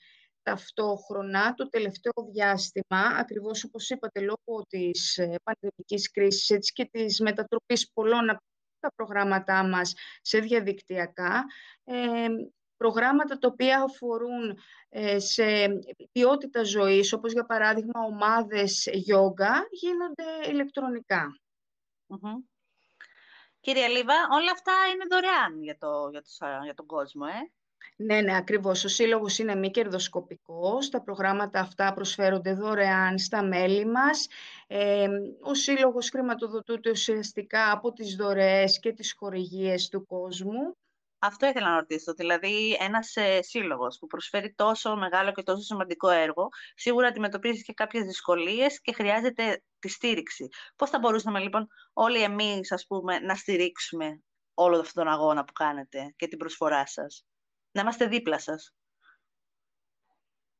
Ταυτόχρονα, 0.48 1.54
το 1.54 1.68
τελευταίο 1.68 2.12
διάστημα, 2.32 3.00
ακριβώς 3.18 3.64
όπως 3.64 3.90
είπατε, 3.90 4.20
λόγω 4.20 4.62
της 4.68 5.18
ε, 5.18 5.34
πανδημικής 5.42 6.10
κρίσης 6.10 6.50
έτσι 6.50 6.72
και 6.72 6.88
της 6.90 7.20
μετατροπής 7.20 7.90
πολλών 7.92 8.30
από 8.30 8.40
τα 8.80 8.92
προγράμματά 8.94 9.64
μας 9.64 9.94
σε 10.22 10.38
διαδικτυακά, 10.38 11.44
προγράμματα 12.76 13.38
τα 13.38 13.48
οποία 13.52 13.82
αφορούν 13.82 14.58
ε, 14.88 15.18
σε 15.18 15.44
ποιότητα 16.12 16.64
ζωής, 16.64 17.12
όπως 17.12 17.32
για 17.32 17.44
παράδειγμα 17.44 18.00
ομάδες 18.06 18.88
γιόγκα, 18.92 19.66
γίνονται 19.70 20.50
ηλεκτρονικά. 20.50 21.40
Κυρία 23.60 23.88
Λίβα, 23.88 24.14
όλα 24.30 24.50
αυτά 24.50 24.72
είναι 24.92 25.04
δωρεάν 25.10 25.62
για, 25.62 25.78
το, 25.78 26.08
για, 26.10 26.22
το, 26.22 26.46
για 26.64 26.74
τον 26.74 26.86
κόσμο, 26.86 27.24
ε; 27.28 27.57
Ναι, 27.96 28.20
ναι, 28.20 28.36
ακριβώς. 28.36 28.84
Ο 28.84 28.88
Σύλλογος 28.88 29.38
είναι 29.38 29.54
μη 29.54 29.70
κερδοσκοπικός. 29.70 30.88
Τα 30.88 31.02
προγράμματα 31.02 31.60
αυτά 31.60 31.92
προσφέρονται 31.92 32.52
δωρεάν 32.52 33.18
στα 33.18 33.42
μέλη 33.42 33.86
μας. 33.86 34.26
Ε, 34.66 35.08
ο 35.40 35.54
Σύλλογος 35.54 36.08
χρηματοδοτούνται 36.08 36.90
ουσιαστικά 36.90 37.72
από 37.72 37.92
τις 37.92 38.16
δωρεές 38.16 38.78
και 38.78 38.92
τις 38.92 39.14
χορηγίες 39.18 39.88
του 39.88 40.06
κόσμου. 40.06 40.76
Αυτό 41.18 41.46
ήθελα 41.46 41.68
να 41.68 41.76
ρωτήσω. 41.76 42.12
Δηλαδή, 42.14 42.76
ένας 42.80 43.16
ε, 43.16 43.42
σύλλογος 43.42 43.98
που 43.98 44.06
προσφέρει 44.06 44.54
τόσο 44.54 44.96
μεγάλο 44.96 45.32
και 45.32 45.42
τόσο 45.42 45.62
σημαντικό 45.62 46.08
έργο, 46.08 46.48
σίγουρα 46.74 47.06
αντιμετωπίζει 47.06 47.62
και 47.62 47.72
κάποιες 47.72 48.04
δυσκολίες 48.04 48.80
και 48.80 48.92
χρειάζεται 48.92 49.62
τη 49.78 49.88
στήριξη. 49.88 50.48
Πώς 50.76 50.90
θα 50.90 50.98
μπορούσαμε 50.98 51.38
λοιπόν 51.38 51.68
όλοι 51.92 52.22
εμείς, 52.22 52.72
ας 52.72 52.86
πούμε, 52.86 53.18
να 53.18 53.34
στηρίξουμε 53.34 54.22
όλο 54.54 54.78
αυτόν 54.78 55.04
τον 55.04 55.12
αγώνα 55.12 55.44
που 55.44 55.52
κάνετε 55.52 56.12
και 56.16 56.28
την 56.28 56.38
προσφορά 56.38 56.86
σας, 56.86 57.24
να 57.70 57.80
είμαστε 57.80 58.06
δίπλα 58.06 58.38
σας. 58.38 58.72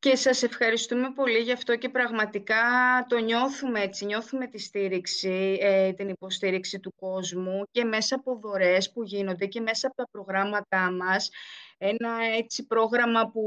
Και 0.01 0.17
σας 0.17 0.43
ευχαριστούμε 0.43 1.13
πολύ 1.13 1.39
γι' 1.39 1.53
αυτό 1.53 1.77
και 1.77 1.89
πραγματικά 1.89 2.57
το 3.09 3.19
νιώθουμε 3.19 3.81
έτσι, 3.81 4.05
νιώθουμε 4.05 4.47
τη 4.47 4.59
στήριξη, 4.59 5.59
ε, 5.61 5.93
την 5.93 6.09
υποστήριξη 6.09 6.81
του 6.81 6.95
κόσμου 6.97 7.63
και 7.71 7.85
μέσα 7.85 8.15
από 8.15 8.39
δωρεές 8.43 8.93
που 8.93 9.03
γίνονται 9.03 9.47
και 9.47 9.61
μέσα 9.61 9.87
από 9.87 9.97
τα 9.97 10.09
προγράμματά 10.11 10.93
μας. 10.93 11.31
Ένα 11.79 12.11
έτσι 12.39 12.67
πρόγραμμα 12.67 13.31
που 13.31 13.43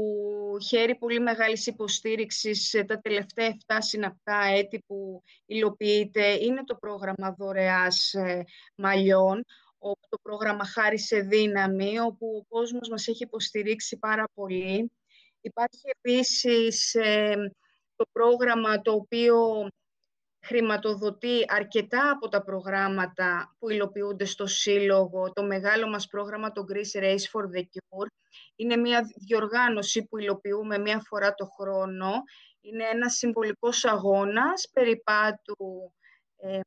χαίρει 0.68 0.94
πολύ 0.96 1.20
μεγάλης 1.20 1.66
υποστήριξης 1.66 2.68
σε 2.68 2.84
τα 2.84 3.00
τελευταία 3.00 3.46
7 3.46 3.76
συναπτά 3.78 4.40
έτη 4.54 4.84
που 4.86 5.22
υλοποιείται 5.46 6.26
είναι 6.26 6.64
το 6.64 6.74
πρόγραμμα 6.74 7.34
δωρεάς 7.38 8.14
ε, 8.14 8.44
μαλλιών, 9.82 9.96
το 10.08 10.18
πρόγραμμα 10.22 10.64
χάρη 10.64 10.98
σε 10.98 11.20
δύναμη, 11.20 12.00
όπου 12.00 12.36
ο 12.36 12.44
κόσμος 12.56 12.88
μας 12.88 13.08
έχει 13.08 13.22
υποστηρίξει 13.22 13.98
πάρα 13.98 14.24
πολύ. 14.34 14.92
Υπάρχει 15.40 15.90
επίσης 15.98 16.94
ε, 16.94 17.52
το 17.96 18.04
πρόγραμμα 18.12 18.80
το 18.80 18.92
οποίο 18.92 19.68
χρηματοδοτεί 20.44 21.44
αρκετά 21.48 22.10
από 22.10 22.28
τα 22.28 22.42
προγράμματα 22.42 23.56
που 23.58 23.70
υλοποιούνται 23.70 24.24
στο 24.24 24.46
Σύλλογο, 24.46 25.32
το 25.32 25.44
μεγάλο 25.44 25.88
μας 25.88 26.06
πρόγραμμα, 26.06 26.52
το 26.52 26.64
Greece 26.68 27.00
Race 27.00 27.26
for 27.32 27.42
the 27.42 27.60
Cure. 27.60 28.06
Είναι 28.56 28.76
μια 28.76 29.12
διοργάνωση 29.14 30.04
που 30.04 30.18
υλοποιούμε 30.18 30.78
μία 30.78 31.02
φορά 31.06 31.34
το 31.34 31.46
χρόνο. 31.46 32.12
Είναι 32.60 32.84
ένας 32.84 33.14
συμβολικός 33.14 33.84
αγώνας 33.84 34.68
περιπάτου 34.72 35.92
ε, 36.36 36.60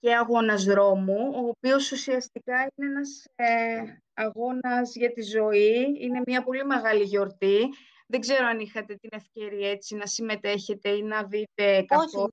και 0.00 0.14
αγώνας 0.14 0.64
δρόμου, 0.64 1.32
ο 1.34 1.48
οποίος 1.48 1.92
ουσιαστικά 1.92 2.72
είναι 2.74 2.90
ένας 2.90 3.24
ε, 3.34 3.80
αγώνας 4.14 4.94
για 4.94 5.12
τη 5.12 5.22
ζωή. 5.22 5.96
Είναι 6.00 6.22
μια 6.26 6.42
πολύ 6.42 6.64
μεγάλη 6.64 7.02
γιορτή. 7.02 7.68
Δεν 8.06 8.20
ξέρω 8.20 8.46
αν 8.46 8.58
είχατε 8.60 8.94
την 8.94 9.10
ευκαιρία 9.12 9.70
έτσι 9.70 9.94
να 9.94 10.06
συμμετέχετε 10.06 10.88
ή 10.88 11.02
να 11.02 11.22
δείτε 11.24 11.84
καθόλου. 11.86 12.32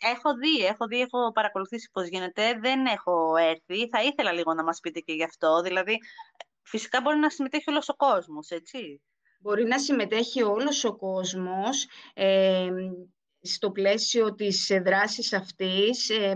Έχω 0.00 0.34
δει, 0.34 0.64
έχω 0.64 0.86
δει, 0.86 1.00
έχω 1.00 1.32
παρακολουθήσει 1.32 1.90
πώς 1.92 2.08
γίνεται. 2.08 2.58
Δεν 2.60 2.86
έχω 2.86 3.36
έρθει. 3.36 3.88
Θα 3.88 4.02
ήθελα 4.02 4.32
λίγο 4.32 4.54
να 4.54 4.62
μας 4.62 4.80
πείτε 4.80 5.00
και 5.00 5.12
γι' 5.12 5.24
αυτό. 5.24 5.60
Δηλαδή, 5.60 5.98
φυσικά 6.62 7.00
μπορεί 7.00 7.18
να 7.18 7.30
συμμετέχει 7.30 7.70
όλος 7.70 7.88
ο 7.88 7.94
κόσμος, 7.94 8.50
έτσι. 8.50 9.02
Μπορεί 9.40 9.64
να 9.64 9.78
συμμετέχει 9.78 10.42
όλος 10.42 10.84
ο 10.84 10.96
κόσμος. 10.96 11.88
Ε, 12.14 12.70
στο 13.40 13.70
πλαίσιο 13.70 14.34
της 14.34 14.80
δράσης 14.84 15.32
αυτής, 15.32 16.10
ε, 16.10 16.34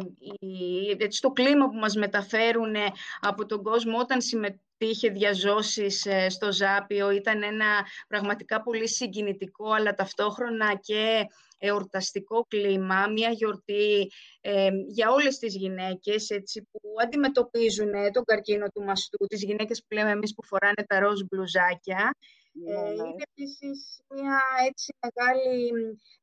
έτσι, 0.99 1.21
το 1.21 1.31
κλίμα 1.31 1.69
που 1.69 1.77
μας 1.77 1.95
μεταφέρουν 1.95 2.75
από 3.21 3.47
τον 3.47 3.63
κόσμο 3.63 3.99
όταν 3.99 4.21
συμμετείχε 4.21 5.09
διαζώσεις 5.11 6.07
ε, 6.07 6.29
στο 6.29 6.53
Ζάπιο 6.53 7.11
ήταν 7.11 7.43
ένα 7.43 7.87
πραγματικά 8.09 8.63
πολύ 8.63 8.89
συγκινητικό 8.89 9.71
αλλά 9.71 9.95
ταυτόχρονα 9.95 10.75
και 10.81 11.25
εορταστικό 11.59 12.47
κλίμα, 12.49 13.09
μια 13.09 13.31
γιορτή 13.31 14.11
ε, 14.41 14.71
για 14.89 15.11
όλες 15.11 15.39
τις 15.39 15.57
γυναίκες 15.57 16.31
έτσι, 16.31 16.69
που 16.71 16.81
αντιμετωπίζουν 17.03 17.91
τον 18.13 18.25
καρκίνο 18.25 18.67
του 18.69 18.83
μαστού, 18.83 19.27
τις 19.27 19.43
γυναίκες 19.43 19.81
που 19.81 19.95
λέμε 19.95 20.11
εμείς 20.11 20.35
που 20.35 20.45
φοράνε 20.45 20.85
τα 20.87 20.99
ροζ 20.99 21.21
μπλουζάκια 21.31 22.15
ναι, 22.53 22.73
ε, 22.73 22.83
ναι. 22.83 22.91
Είναι 22.91 23.25
επίσης 23.31 24.01
μια 24.09 24.41
έτσι 24.69 24.95
μεγάλη 25.01 25.71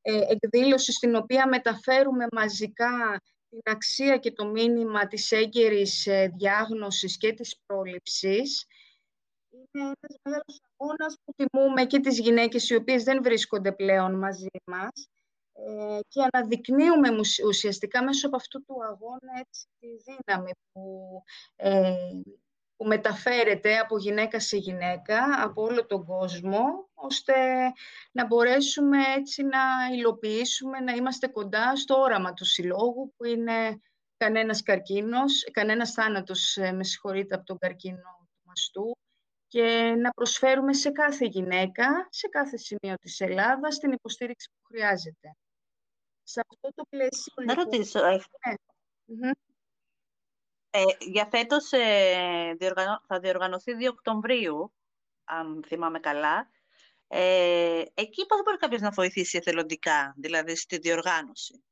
ε, 0.01 0.21
εκδήλωση 0.29 0.91
στην 0.91 1.15
οποία 1.15 1.47
μεταφέρουμε 1.47 2.27
μαζικά 2.31 3.21
την 3.49 3.61
αξία 3.63 4.17
και 4.17 4.31
το 4.31 4.47
μήνυμα 4.47 5.07
της 5.07 5.31
έγκαιρης 5.31 6.07
ε, 6.07 6.33
διάγνωσης 6.37 7.17
και 7.17 7.33
της 7.33 7.57
πρόληψης. 7.65 8.65
Είναι 9.49 9.83
ένας 9.83 10.19
μεγάλος 10.23 10.61
αγώνας 10.77 11.15
που 11.23 11.33
τιμούμε 11.35 11.85
και 11.85 11.99
τις 11.99 12.19
γυναίκες 12.19 12.69
οι 12.69 12.75
οποίες 12.75 13.03
δεν 13.03 13.23
βρίσκονται 13.23 13.71
πλέον 13.71 14.15
μαζί 14.15 14.47
μας 14.65 15.09
και 16.07 16.27
αναδεικνύουμε 16.31 17.09
ουσιαστικά 17.45 18.03
μέσω 18.03 18.27
από 18.27 18.35
αυτού 18.35 18.63
του 18.65 18.83
αγώνα 18.83 19.31
έτσι, 19.39 19.67
τη 19.79 19.87
δύναμη 19.87 20.51
που 20.71 21.23
που 22.79 22.85
μεταφέρεται 22.85 23.77
από 23.77 23.97
γυναίκα 23.97 24.39
σε 24.39 24.57
γυναίκα, 24.57 25.43
από 25.43 25.61
όλο 25.61 25.85
τον 25.85 26.05
κόσμο, 26.05 26.89
ώστε 26.93 27.33
να 28.11 28.25
μπορέσουμε 28.25 28.97
έτσι 29.17 29.43
να 29.43 29.59
υλοποιήσουμε, 29.95 30.79
να 30.79 30.91
είμαστε 30.91 31.27
κοντά 31.27 31.75
στο 31.75 31.95
όραμα 31.99 32.33
του 32.33 32.45
Συλλόγου, 32.45 33.13
που 33.17 33.25
είναι 33.25 33.81
κανένας 34.17 34.63
καρκίνος, 34.63 35.43
κανένας 35.51 35.91
θάνατος, 35.91 36.57
ε, 36.57 36.71
με 36.71 36.83
συγχωρείτε, 36.83 37.35
από 37.35 37.45
τον 37.45 37.57
καρκίνο 37.57 38.27
του 38.31 38.41
μαστού, 38.43 38.97
και 39.47 39.95
να 39.97 40.09
προσφέρουμε 40.09 40.73
σε 40.73 40.91
κάθε 40.91 41.25
γυναίκα, 41.25 42.07
σε 42.09 42.27
κάθε 42.27 42.57
σημείο 42.57 42.95
της 43.01 43.19
Ελλάδας, 43.19 43.79
την 43.79 43.91
υποστήριξη 43.91 44.49
που 44.49 44.67
χρειάζεται. 44.67 45.35
Σε 46.23 46.41
αυτό 46.49 46.69
το 46.75 46.83
πλαίσιο... 46.89 47.33
Να 47.35 47.43
λοιπόν, 47.43 47.63
ρωτήσω, 47.63 48.05
ε, 48.05 48.19
ναι. 49.05 49.31
Ε, 50.71 50.81
για 50.99 51.27
φέτος 51.31 51.71
ε, 51.71 52.57
θα 53.07 53.19
διοργανωθεί 53.19 53.71
2 53.79 53.87
Οκτωβρίου, 53.89 54.73
αν 55.23 55.63
θυμάμαι 55.67 55.99
καλά. 55.99 56.49
Ε, 57.07 57.81
εκεί 57.93 58.25
πώς 58.25 58.41
μπορεί 58.43 58.57
κάποιος 58.57 58.81
να 58.81 58.89
βοηθήσει 58.89 59.37
εθελοντικά, 59.37 60.13
δηλαδή 60.17 60.55
στη 60.55 60.77
διοργάνωση; 60.77 61.63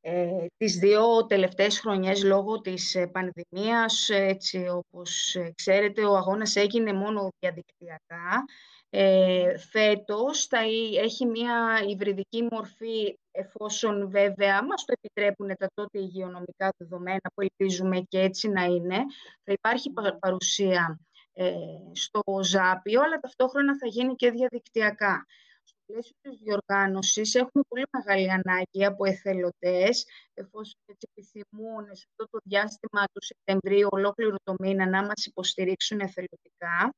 Ε, 0.00 0.46
τις 0.56 0.76
δύο 0.76 1.26
τελευταίες 1.26 1.80
χρονιές 1.80 2.24
λόγω 2.24 2.60
της 2.60 2.94
ε, 2.94 3.06
πανδημίας, 3.06 4.08
έτσι 4.08 4.68
όπως 4.68 5.36
ξέρετε, 5.54 6.04
ο 6.04 6.16
αγώνας 6.16 6.56
έγινε 6.56 6.92
μόνο 6.92 7.28
διαδικτυακά. 7.38 8.44
Ε, 8.90 9.58
φέτος 9.58 10.46
θα 10.46 10.58
έχει 11.02 11.26
μια 11.26 11.82
υβριδική 11.88 12.42
μορφή 12.50 13.18
εφόσον 13.38 14.10
βέβαια 14.10 14.64
μας 14.64 14.84
το 14.84 14.92
επιτρέπουν 14.96 15.56
τα 15.58 15.70
τότε 15.74 15.98
υγειονομικά 15.98 16.72
δεδομένα 16.76 17.30
που 17.34 17.40
ελπίζουμε 17.40 18.00
και 18.00 18.20
έτσι 18.20 18.48
να 18.48 18.64
είναι. 18.64 18.96
Θα 19.44 19.52
υπάρχει 19.52 19.92
παρουσία 20.18 21.00
ε, 21.32 21.52
στο 21.92 22.22
Ζάπιο, 22.42 23.00
αλλά 23.00 23.18
ταυτόχρονα 23.20 23.78
θα 23.78 23.86
γίνει 23.86 24.14
και 24.14 24.30
διαδικτυακά. 24.30 25.26
Στο 25.62 25.78
πλαίσιο 25.86 26.16
της 26.20 26.38
διοργάνωσης 26.38 27.34
έχουμε 27.34 27.64
πολύ 27.68 27.84
μεγάλη 27.92 28.30
ανάγκη 28.30 28.84
από 28.84 29.04
εθελοντές, 29.04 30.06
εφόσον 30.34 30.80
έτσι 30.86 31.08
επιθυμούν 31.14 31.84
σε 31.84 32.04
αυτό 32.10 32.24
το 32.30 32.38
διάστημα 32.42 33.04
του 33.12 33.24
Σεπτεμβρίου 33.24 33.88
ολόκληρο 33.90 34.36
το 34.42 34.54
μήνα 34.58 34.88
να 34.88 35.02
μας 35.02 35.26
υποστηρίξουν 35.26 36.00
εθελοντικά. 36.00 36.94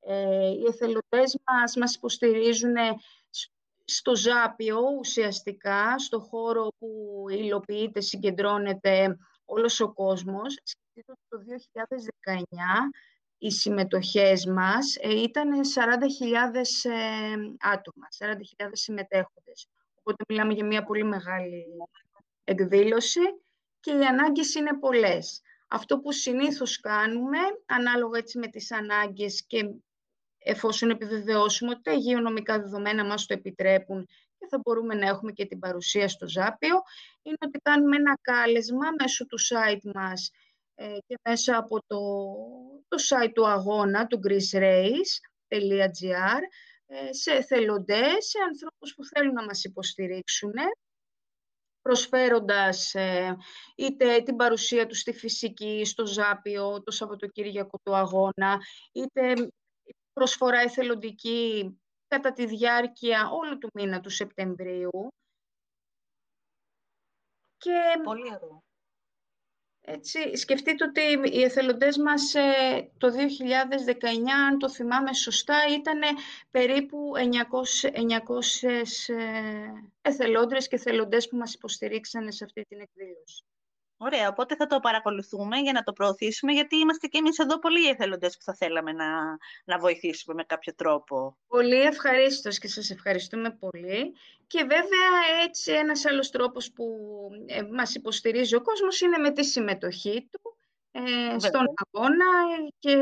Ε, 0.00 0.48
οι 0.48 0.64
εθελοντές 0.68 1.38
μας 1.46 1.76
μας 1.76 1.94
υποστηρίζουν 1.94 2.74
στο 3.90 4.16
Ζάπιο 4.16 4.78
ουσιαστικά, 4.98 5.98
στο 5.98 6.20
χώρο 6.20 6.68
που 6.78 7.24
υλοποιείται, 7.30 8.00
συγκεντρώνεται 8.00 9.16
όλος 9.44 9.80
ο 9.80 9.92
κόσμος. 9.92 10.58
Σκεφτείτε 10.62 11.12
το 11.28 11.38
2019 12.28 12.42
οι 13.38 13.50
συμμετοχές 13.50 14.46
μας 14.46 14.96
ε, 15.00 15.22
ήταν 15.22 15.50
40.000 15.52 16.90
ε, 16.90 17.34
άτομα, 17.58 18.06
40.000 18.18 18.68
συμμετέχοντες. 18.72 19.68
Οπότε 19.94 20.24
μιλάμε 20.28 20.52
για 20.52 20.64
μια 20.64 20.84
πολύ 20.84 21.04
μεγάλη 21.04 21.66
εκδήλωση 22.44 23.20
και 23.80 23.90
οι 23.90 24.04
ανάγκες 24.04 24.54
είναι 24.54 24.78
πολλές. 24.78 25.42
Αυτό 25.68 25.98
που 25.98 26.12
συνήθως 26.12 26.80
κάνουμε, 26.80 27.38
ανάλογα 27.66 28.18
έτσι 28.18 28.38
με 28.38 28.46
τις 28.46 28.72
ανάγκες 28.72 29.44
και 29.46 29.70
εφόσον 30.48 30.90
επιβεβαιώσουμε 30.90 31.70
ότι 31.70 31.82
τα 31.82 31.92
υγειονομικά 31.92 32.60
δεδομένα 32.60 33.04
μας 33.04 33.26
το 33.26 33.34
επιτρέπουν 33.34 34.06
και 34.38 34.46
θα 34.50 34.58
μπορούμε 34.58 34.94
να 34.94 35.06
έχουμε 35.06 35.32
και 35.32 35.46
την 35.46 35.58
παρουσία 35.58 36.08
στο 36.08 36.28
Ζάπιο, 36.28 36.82
είναι 37.22 37.36
ότι 37.40 37.58
κάνουμε 37.58 37.96
ένα 37.96 38.18
κάλεσμα 38.20 38.86
μέσω 39.00 39.26
του 39.26 39.38
site 39.40 39.90
μας 39.94 40.30
ε, 40.74 40.96
και 41.06 41.18
μέσα 41.28 41.56
από 41.56 41.78
το, 41.86 41.98
το 42.88 42.96
site 43.08 43.32
του 43.34 43.48
αγώνα, 43.48 44.06
του 44.06 44.20
greecerace.gr, 44.28 46.40
ε, 46.86 47.12
σε 47.12 47.32
εθελοντές, 47.32 48.26
σε 48.26 48.38
ανθρώπους 48.48 48.94
που 48.94 49.04
θέλουν 49.04 49.32
να 49.32 49.44
μας 49.44 49.64
υποστηρίξουν, 49.64 50.54
προσφέροντας 51.82 52.94
ε, 52.94 53.36
είτε 53.76 54.20
την 54.20 54.36
παρουσία 54.36 54.86
τους 54.86 54.98
στη 54.98 55.12
φυσική, 55.12 55.84
στο 55.84 56.06
Ζάπιο, 56.06 56.82
το 56.82 56.90
Σαββατοκύριακο 56.90 57.78
του 57.82 57.96
αγώνα, 57.96 58.58
είτε 58.92 59.50
προσφορά 60.18 60.60
εθελοντική 60.60 61.78
κατά 62.08 62.32
τη 62.32 62.46
διάρκεια 62.46 63.30
όλου 63.30 63.58
του 63.58 63.70
μήνα 63.74 64.00
του 64.00 64.10
Σεπτεμβρίου. 64.10 65.08
Και... 67.56 68.00
Πολύ 68.04 68.34
ωραίο. 68.34 68.62
Έτσι, 69.80 70.36
σκεφτείτε 70.36 70.84
ότι 70.84 71.00
οι 71.36 71.42
εθελοντές 71.42 71.96
μας 71.96 72.34
ε, 72.34 72.90
το 72.98 73.08
2019, 73.08 73.14
αν 74.48 74.58
το 74.58 74.70
θυμάμαι 74.70 75.14
σωστά, 75.14 75.56
ήταν 75.78 76.00
περίπου 76.50 77.12
900, 77.82 77.92
900 77.92 78.68
ε, 78.68 78.82
εθελόντρες 80.02 80.68
και 80.68 80.76
εθελοντές 80.76 81.28
που 81.28 81.36
μας 81.36 81.54
υποστηρίξανε 81.54 82.30
σε 82.30 82.44
αυτή 82.44 82.62
την 82.62 82.80
εκδήλωση. 82.80 83.44
Ωραία, 84.00 84.28
οπότε 84.28 84.56
θα 84.56 84.66
το 84.66 84.80
παρακολουθούμε 84.80 85.58
για 85.58 85.72
να 85.72 85.82
το 85.82 85.92
προωθήσουμε, 85.92 86.52
γιατί 86.52 86.76
είμαστε 86.76 87.06
και 87.06 87.18
εμείς 87.18 87.38
εδώ 87.38 87.58
πολλοί 87.58 87.88
εθελοντές 87.88 88.36
που 88.36 88.42
θα 88.42 88.54
θέλαμε 88.54 88.92
να, 88.92 89.06
να 89.64 89.78
βοηθήσουμε 89.78 90.34
με 90.34 90.44
κάποιο 90.44 90.74
τρόπο. 90.74 91.36
Πολύ 91.48 91.80
ευχαρίστως 91.80 92.58
και 92.58 92.68
σας 92.68 92.90
ευχαριστούμε 92.90 93.50
πολύ. 93.50 94.14
Και 94.46 94.60
βέβαια 94.60 95.42
έτσι 95.44 95.72
ένας 95.72 96.06
άλλος 96.06 96.30
τρόπος 96.30 96.72
που 96.72 96.84
ε, 97.46 97.62
μας 97.62 97.94
υποστηρίζει 97.94 98.54
ο 98.54 98.62
κόσμος 98.62 99.00
είναι 99.00 99.18
με 99.18 99.30
τη 99.30 99.44
συμμετοχή 99.44 100.28
του 100.30 100.56
ε, 100.90 101.38
στον 101.38 101.64
αγώνα 101.86 102.26
και 102.78 102.96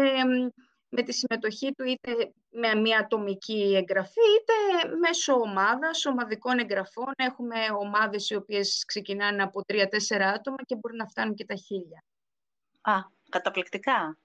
με 0.88 1.02
τη 1.02 1.12
συμμετοχή 1.12 1.72
του 1.72 1.84
είτε 1.84 2.32
με 2.50 2.74
μια 2.74 2.98
ατομική 2.98 3.74
εγγραφή, 3.76 4.20
είτε 4.20 4.88
μέσω 4.96 5.32
ομάδας, 5.32 6.06
ομαδικών 6.06 6.58
εγγραφών. 6.58 7.12
Έχουμε 7.16 7.56
ομάδες 7.78 8.30
οι 8.30 8.34
οποίες 8.34 8.84
ξεκινάνε 8.86 9.42
από 9.42 9.64
τρία-τέσσερα 9.64 10.28
άτομα 10.28 10.56
και 10.66 10.76
μπορεί 10.76 10.96
να 10.96 11.06
φτάνουν 11.06 11.34
και 11.34 11.44
τα 11.44 11.54
χίλια. 11.54 12.04
Α, 12.80 12.94
καταπληκτικά. 13.28 14.18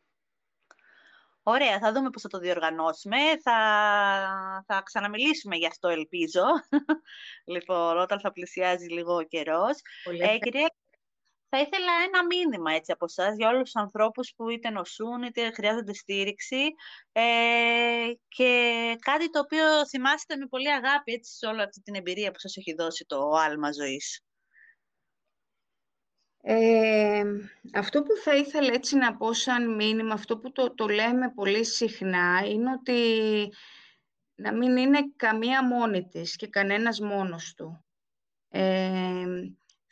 Ωραία, 1.44 1.80
θα 1.80 1.92
δούμε 1.92 2.10
πώς 2.10 2.22
θα 2.22 2.28
το 2.28 2.40
διοργανώσουμε. 2.40 3.18
Θα, 3.44 3.56
θα 4.68 4.82
ξαναμιλήσουμε 4.82 5.56
γι' 5.56 5.68
αυτό, 5.68 5.88
ελπίζω. 5.88 6.44
λοιπόν, 7.54 7.98
όταν 7.98 8.20
θα 8.20 8.32
πλησιάζει 8.32 8.86
λίγο 8.86 9.16
ο 9.16 9.24
καιρός. 9.24 9.78
Ε, 10.20 10.38
κυρία 10.38 10.74
θα 11.54 11.60
ήθελα 11.60 11.92
ένα 12.08 12.26
μήνυμα 12.26 12.74
έτσι 12.74 12.92
από 12.92 13.06
εσάς 13.06 13.36
για 13.36 13.50
όλους 13.50 13.62
τους 13.62 13.76
ανθρώπους 13.76 14.34
που 14.36 14.50
είτε 14.50 14.70
νοσούν 14.70 15.24
είτε 15.24 15.52
χρειάζονται 15.52 15.94
στήριξη 15.94 16.74
ε, 17.12 17.22
και 18.28 18.52
κάτι 19.00 19.30
το 19.30 19.40
οποίο 19.40 19.88
θυμάστε 19.88 20.36
με 20.36 20.46
πολύ 20.46 20.72
αγάπη 20.72 21.14
έτσι, 21.14 21.38
σε 21.38 21.46
όλη 21.46 21.62
αυτή 21.62 21.82
την 21.82 21.96
εμπειρία 21.96 22.32
που 22.32 22.40
σας 22.40 22.58
έχει 22.58 22.74
δώσει 22.74 23.06
το 23.06 23.30
άλμα 23.30 23.72
ζωής. 23.72 24.22
Ε, 26.44 27.24
αυτό 27.74 28.02
που 28.02 28.16
θα 28.24 28.36
ήθελα 28.36 28.74
έτσι 28.74 28.96
να 28.96 29.18
πω 29.18 29.34
σαν 29.34 29.76
μήνυμα, 29.76 30.14
αυτό 30.14 30.38
που 30.38 30.52
το, 30.52 30.74
το 30.74 30.88
λέμε 30.88 31.32
πολύ 31.36 31.66
συχνά, 31.66 32.42
είναι 32.46 32.72
ότι 32.72 33.00
να 34.36 34.54
μην 34.54 34.78
είναι 34.78 35.00
καμία 35.16 35.66
μόνη 35.66 36.08
της 36.08 36.36
και 36.36 36.48
κανένας 36.48 37.00
μόνος 37.00 37.54
του. 37.54 37.86
Ε, 38.50 39.26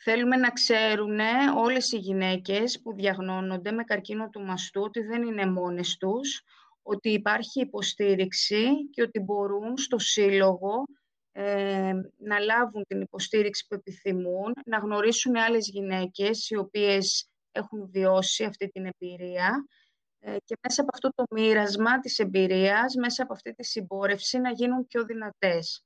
Θέλουμε 0.02 0.36
να 0.36 0.50
ξέρουν 0.50 1.20
όλες 1.56 1.92
οι 1.92 1.98
γυναίκες 1.98 2.82
που 2.82 2.94
διαγνώνονται 2.94 3.72
με 3.72 3.84
καρκίνο 3.84 4.30
του 4.30 4.42
μαστού 4.42 4.82
ότι 4.82 5.02
δεν 5.02 5.24
είναι 5.24 5.46
μόνες 5.46 5.98
τους, 5.98 6.44
ότι 6.82 7.10
υπάρχει 7.10 7.62
υποστήριξη 7.62 8.90
και 8.90 9.02
ότι 9.02 9.20
μπορούν 9.20 9.78
στο 9.78 10.00
σύλλογο 10.00 10.84
ε, 11.32 11.94
να 12.18 12.40
λάβουν 12.40 12.84
την 12.88 13.02
υποστήριξη 13.02 13.66
που 13.68 13.76
επιθυμούν, 13.76 14.54
να 14.66 14.78
γνωρίσουν 14.78 15.36
άλλες 15.36 15.68
γυναίκες 15.68 16.50
οι 16.50 16.56
οποίες 16.56 17.30
έχουν 17.52 17.90
βιώσει 17.90 18.44
αυτή 18.44 18.68
την 18.68 18.86
εμπειρία 18.86 19.66
ε, 20.20 20.38
και 20.46 20.56
μέσα 20.62 20.82
από 20.82 20.90
αυτό 20.94 21.10
το 21.16 21.24
μοίρασμα 21.30 22.00
της 22.00 22.20
εμπειρίας, 22.20 22.96
μέσα 22.96 23.24
από 23.24 23.34
αυτή 23.34 23.54
τη 23.54 23.66
συμπόρευση 23.66 24.38
να 24.38 24.52
γίνουν 24.52 24.88
πιο 24.88 25.06
δυνατές. 25.06 25.84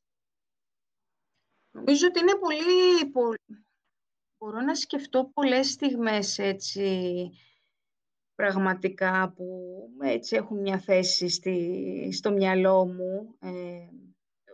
Νομίζω 1.72 2.08
ότι 2.08 2.20
είναι 2.20 2.36
πολύ, 2.36 3.10
πολύ 3.12 3.63
μπορώ 4.44 4.62
να 4.62 4.76
σκεφτώ 4.76 5.30
πολλές 5.34 5.70
στιγμές 5.70 6.38
έτσι 6.38 7.30
πραγματικά 8.36 9.34
που 9.36 9.46
έτσι 10.02 10.36
έχουν 10.36 10.60
μια 10.60 10.80
θέση 10.80 11.30
στη, 11.30 12.10
στο 12.14 12.32
μυαλό 12.32 12.86
μου 12.86 13.36
ε, 13.40 13.88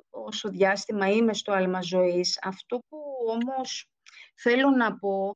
όσο 0.10 0.50
διάστημα 0.50 1.10
είμαι 1.10 1.34
στο 1.34 1.52
άλμα 1.52 1.82
ζωής. 1.82 2.40
Αυτό 2.42 2.80
που 2.88 2.98
όμως 3.28 3.90
θέλω 4.36 4.70
να 4.70 4.98
πω 4.98 5.36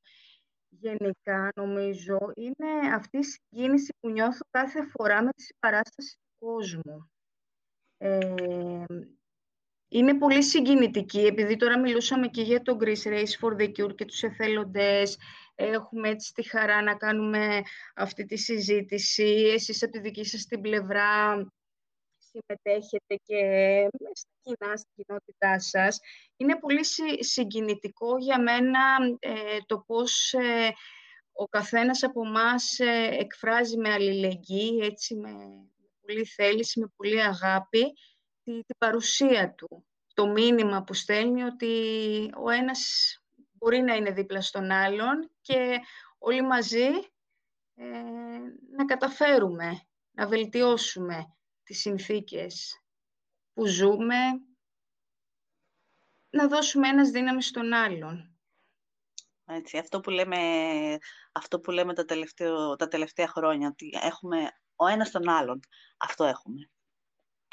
γενικά 0.70 1.50
νομίζω 1.56 2.18
είναι 2.36 2.94
αυτή 2.94 3.18
η 3.18 3.24
συγκίνηση 3.24 3.94
που 4.00 4.10
νιώθω 4.10 4.42
κάθε 4.50 4.88
φορά 4.90 5.24
με 5.24 5.30
τη 5.32 5.42
συμπαράσταση 5.42 6.16
του 6.18 6.46
κόσμου. 6.46 7.12
Ε, 7.98 8.86
είναι 9.94 10.18
πολύ 10.18 10.44
συγκινητική, 10.44 11.20
επειδή 11.20 11.56
τώρα 11.56 11.80
μιλούσαμε 11.80 12.28
και 12.28 12.42
για 12.42 12.62
το 12.62 12.78
Greece 12.82 13.08
Race 13.08 13.40
for 13.42 13.62
the 13.62 13.68
Cure 13.68 13.96
και 13.96 14.06
τους 14.06 14.24
εθελοντές. 14.24 15.18
Έχουμε 15.56 16.10
έτσι 16.10 16.34
τη 16.34 16.50
χαρά 16.50 16.82
να 16.82 16.96
κάνουμε 16.96 17.62
αυτή 17.96 18.26
τη 18.26 18.38
συζήτηση. 18.38 19.52
Εσείς 19.54 19.84
από 19.84 19.92
τη 19.92 20.00
δική 20.00 20.26
σας 20.26 20.46
την 20.46 20.62
πλευρά 20.62 21.36
συμμετέχετε 22.18 23.16
και 23.24 23.42
στα 24.14 24.30
κοινά, 24.42 24.78
στην 24.78 24.92
κοινότητά 24.96 25.60
σας. 25.60 26.00
Είναι 26.38 26.60
πολύ 26.60 26.86
συγκινητικό 27.20 28.18
για 28.18 28.42
μένα 28.42 28.80
ε, 29.20 29.58
το 29.66 29.84
πώς 29.88 30.34
ε, 30.34 30.74
ο 31.34 31.46
καθένας 31.46 32.04
από 32.04 32.26
εμάς 32.26 32.80
ε, 32.80 33.10
εκφράζει 33.20 33.78
με 33.78 33.94
αλληλεγγύη, 33.94 34.80
έτσι, 34.82 35.16
με 35.16 35.32
πολύ 36.02 36.26
θέληση, 36.26 36.80
με 36.80 36.88
πολύ 36.96 37.22
αγάπη 37.22 37.94
την 38.44 38.64
παρουσία 38.78 39.54
του. 39.54 39.86
Το 40.14 40.28
μήνυμα 40.28 40.84
που 40.84 40.94
στέλνει 40.94 41.44
ότι 41.44 41.74
ο 42.38 42.50
ένας 42.50 43.18
μπορεί 43.52 43.82
να 43.82 43.96
είναι 43.96 44.12
δίπλα 44.12 44.42
στον 44.42 44.72
άλλον 44.72 45.32
και 45.42 45.80
όλοι 46.18 46.42
μαζί 46.42 46.88
ε, 47.76 47.86
να 48.76 48.86
καταφέρουμε, 48.86 49.88
να 50.12 50.28
βελτιώσουμε 50.28 51.36
τις 51.64 51.80
συνθήκες 51.80 52.84
που 53.54 53.66
ζούμε, 53.66 54.16
να 56.30 56.48
δώσουμε 56.48 56.88
ένας 56.88 57.10
δύναμη 57.10 57.42
στον 57.42 57.74
άλλον. 57.74 58.38
Έτσι, 59.46 59.78
αυτό 59.78 60.00
που 60.00 60.10
λέμε, 60.10 60.38
αυτό 61.32 61.60
που 61.60 61.72
λέμε 61.72 61.94
τα, 61.94 62.06
τα 62.78 62.88
τελευταία 62.88 63.28
χρόνια, 63.28 63.68
ότι 63.68 63.90
έχουμε 64.02 64.50
ο 64.76 64.88
ένας 64.88 65.12
τον 65.12 65.30
άλλον. 65.30 65.60
Αυτό 65.98 66.24
έχουμε 66.24 66.70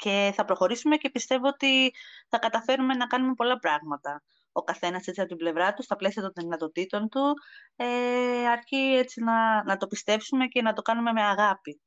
και 0.01 0.31
θα 0.35 0.45
προχωρήσουμε 0.45 0.97
και 0.97 1.09
πιστεύω 1.09 1.47
ότι 1.47 1.93
θα 2.29 2.37
καταφέρουμε 2.37 2.93
να 2.93 3.07
κάνουμε 3.07 3.33
πολλά 3.33 3.59
πράγματα. 3.59 4.23
Ο 4.51 4.61
καθένας 4.61 5.07
έτσι 5.07 5.19
από 5.19 5.29
την 5.29 5.37
πλευρά 5.37 5.73
του, 5.73 5.83
στα 5.83 5.95
πλαίσια 5.95 6.21
των 6.21 6.31
δυνατοτήτων 6.35 7.09
του, 7.09 7.33
ε, 7.75 8.47
αρκεί 8.47 8.95
έτσι 8.97 9.23
να, 9.23 9.63
να 9.63 9.77
το 9.77 9.87
πιστέψουμε 9.87 10.47
και 10.47 10.61
να 10.61 10.73
το 10.73 10.81
κάνουμε 10.81 11.11
με 11.11 11.21
αγάπη. 11.21 11.81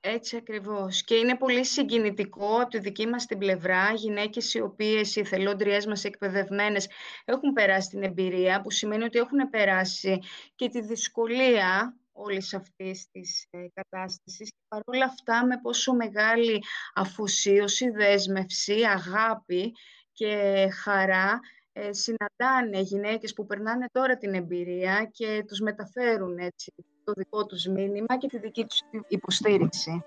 Έτσι 0.00 0.36
ακριβώς. 0.36 1.04
Και 1.04 1.14
είναι 1.14 1.36
πολύ 1.36 1.64
συγκινητικό 1.64 2.60
από 2.60 2.70
τη 2.70 2.78
δική 2.78 3.06
μας 3.06 3.26
την 3.26 3.38
πλευρά, 3.38 3.92
γυναίκες 3.92 4.54
οι 4.54 4.60
οποίες 4.60 5.16
οι 5.16 5.20
εθελόντριές 5.20 5.86
μας 5.86 6.04
εκπαιδευμένες 6.04 6.88
έχουν 7.24 7.52
περάσει 7.52 7.88
την 7.88 8.02
εμπειρία, 8.02 8.60
που 8.60 8.70
σημαίνει 8.70 9.04
ότι 9.04 9.18
έχουν 9.18 9.50
περάσει 9.50 10.18
και 10.54 10.68
τη 10.68 10.80
δυσκολία 10.80 11.96
όλης 12.16 12.54
αυτής 12.54 13.10
της 13.10 13.46
ε, 13.50 13.66
κατάστασης 13.74 14.50
και 14.50 14.64
παρόλα 14.68 15.04
αυτά 15.04 15.46
με 15.46 15.58
πόσο 15.62 15.94
μεγάλη 15.94 16.62
αφοσίωση, 16.94 17.90
δέσμευση, 17.90 18.82
αγάπη 18.84 19.72
και 20.12 20.66
χαρά 20.82 21.40
ε, 21.72 21.92
συναντάνε 21.92 22.80
γυναίκες 22.80 23.32
που 23.32 23.46
περνάνε 23.46 23.86
τώρα 23.92 24.16
την 24.16 24.34
εμπειρία 24.34 25.08
και 25.12 25.44
τους 25.46 25.60
μεταφέρουν 25.60 26.38
έτσι 26.38 26.72
το 27.04 27.12
δικό 27.16 27.46
τους 27.46 27.66
μήνυμα 27.66 28.18
και 28.18 28.28
τη 28.28 28.38
δική 28.38 28.64
τους 28.64 28.80
υποστήριξη. 29.08 30.04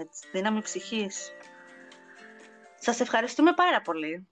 Έτσι, 0.00 0.28
δύναμη 0.32 0.62
ψυχής. 0.62 1.32
Σας 2.78 3.00
ευχαριστούμε 3.00 3.52
πάρα 3.52 3.80
πολύ. 3.80 4.28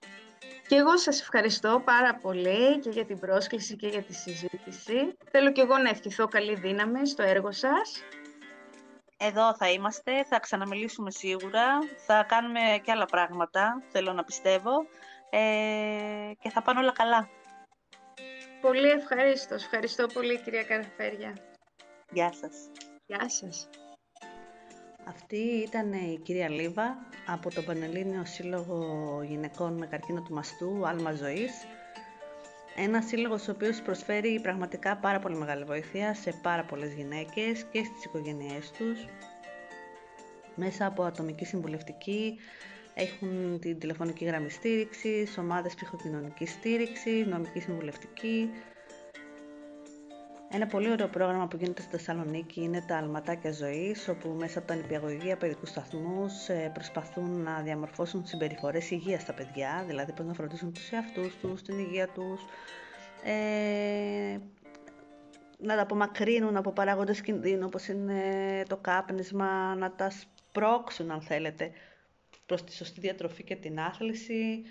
Και 0.71 0.77
εγώ 0.77 0.97
σας 0.97 1.21
ευχαριστώ 1.21 1.81
πάρα 1.85 2.15
πολύ 2.15 2.79
και 2.79 2.89
για 2.89 3.05
την 3.05 3.19
πρόσκληση 3.19 3.75
και 3.75 3.87
για 3.87 4.01
τη 4.01 4.13
συζήτηση. 4.13 5.17
Θέλω 5.31 5.51
και 5.51 5.61
εγώ 5.61 5.77
να 5.77 5.89
ευχηθώ 5.89 6.27
καλή 6.27 6.55
δύναμη 6.55 7.07
στο 7.07 7.23
έργο 7.23 7.51
σας. 7.51 8.03
Εδώ 9.17 9.55
θα 9.55 9.69
είμαστε, 9.69 10.23
θα 10.23 10.39
ξαναμιλήσουμε 10.39 11.11
σίγουρα, 11.11 11.79
θα 12.05 12.23
κάνουμε 12.23 12.59
και 12.83 12.91
άλλα 12.91 13.05
πράγματα, 13.05 13.83
θέλω 13.91 14.13
να 14.13 14.23
πιστεύω, 14.23 14.71
ε, 15.29 16.31
και 16.39 16.49
θα 16.49 16.61
πάνε 16.61 16.79
όλα 16.79 16.91
καλά. 16.91 17.29
Πολύ 18.61 18.89
ευχαριστώ. 18.89 19.53
Ευχαριστώ 19.55 20.05
πολύ 20.07 20.41
κυρία 20.41 20.63
Καραφέρια. 20.63 21.37
Γεια 22.11 22.33
σας. 22.33 22.55
Γεια 23.05 23.29
σας. 23.29 23.69
Αυτή 25.07 25.37
ήταν 25.37 25.93
η 25.93 26.19
κυρία 26.23 26.49
Λίβα 26.49 26.97
από 27.25 27.53
το 27.53 27.61
Πανελλήνιο 27.61 28.25
Σύλλογο 28.25 29.21
Γυναικών 29.27 29.77
με 29.77 29.85
Καρκίνο 29.85 30.21
του 30.21 30.33
Μαστού, 30.33 30.87
Άλμα 30.87 31.11
Ζωής. 31.11 31.51
Ένας 32.75 33.05
σύλλογος 33.05 33.47
ο 33.47 33.51
οποίος 33.51 33.81
προσφέρει 33.81 34.39
πραγματικά 34.41 34.97
πάρα 34.97 35.19
πολύ 35.19 35.35
μεγάλη 35.35 35.63
βοήθεια 35.63 36.13
σε 36.13 36.33
πάρα 36.41 36.63
πολλές 36.63 36.93
γυναίκες 36.93 37.65
και 37.71 37.83
στις 37.83 38.03
οικογένειές 38.05 38.71
τους. 38.71 39.05
Μέσα 40.55 40.85
από 40.85 41.03
ατομική 41.03 41.45
συμβουλευτική, 41.45 42.37
έχουν 42.93 43.59
την 43.59 43.79
τηλεφωνική 43.79 44.25
γραμμή 44.25 44.49
στήριξης, 44.49 45.37
ομάδες 45.37 45.75
ψυχοκοινωνικής 45.75 46.51
στήριξης, 46.51 47.25
νομική 47.27 47.59
συμβουλευτική, 47.59 48.49
ένα 50.53 50.67
πολύ 50.67 50.91
ωραίο 50.91 51.07
πρόγραμμα 51.07 51.47
που 51.47 51.57
γίνεται 51.57 51.81
στη 51.81 51.91
Θεσσαλονίκη 51.91 52.61
είναι 52.61 52.81
τα 52.87 52.97
Αλματάκια 52.97 53.51
Ζωής, 53.51 54.07
όπου 54.07 54.29
μέσα 54.29 54.59
από 54.59 54.67
τα 54.67 54.75
νηπιαγωγεία 54.75 55.37
παιδικού 55.37 55.65
σταθμού 55.65 56.25
ε, 56.47 56.69
προσπαθούν 56.73 57.41
να 57.41 57.61
διαμορφώσουν 57.61 58.25
συμπεριφορές 58.25 58.91
υγείας 58.91 59.21
στα 59.21 59.33
παιδιά, 59.33 59.83
δηλαδή 59.87 60.11
πώς 60.11 60.25
να 60.25 60.33
φροντίσουν 60.33 60.73
τους 60.73 60.91
εαυτούς 60.91 61.35
τους, 61.35 61.61
την 61.61 61.79
υγεία 61.79 62.07
τους, 62.07 62.41
ε, 63.23 64.37
να 65.57 65.75
τα 65.75 65.81
απομακρύνουν 65.81 66.57
από 66.57 66.71
παράγοντες 66.71 67.21
κινδύνου 67.21 67.65
όπως 67.65 67.87
είναι 67.87 68.21
το 68.67 68.77
κάπνισμα, 68.77 69.75
να 69.75 69.91
τα 69.91 70.09
σπρώξουν 70.09 71.11
αν 71.11 71.21
θέλετε 71.21 71.71
προς 72.45 72.63
τη 72.63 72.73
σωστή 72.73 72.99
διατροφή 72.99 73.43
και 73.43 73.55
την 73.55 73.79
άθληση. 73.79 74.61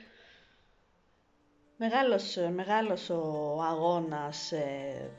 Μεγάλος, 1.77 2.37
μεγάλος 2.55 3.11
ο 3.11 3.59
αγώνας 3.63 4.53
ε, 4.53 5.11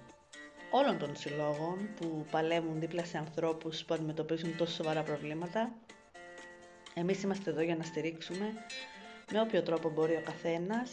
όλων 0.72 0.98
των 0.98 1.16
συλλόγων 1.16 1.90
που 2.00 2.26
παλεύουν 2.32 2.80
δίπλα 2.80 3.06
σε 3.06 3.18
ανθρώπους 3.18 3.84
που 3.86 3.94
αντιμετωπίζουν 3.94 4.58
τόσο 4.58 4.74
σοβαρά 4.74 5.04
προβλήματα. 5.04 5.72
Εμείς 6.94 7.24
είμαστε 7.24 7.50
εδώ 7.50 7.62
για 7.62 7.76
να 7.76 7.84
στηρίξουμε 7.84 8.54
με 9.32 9.42
όποιο 9.42 9.62
τρόπο 9.62 9.90
μπορεί 9.90 10.14
ο 10.14 10.22
καθένας. 10.26 10.90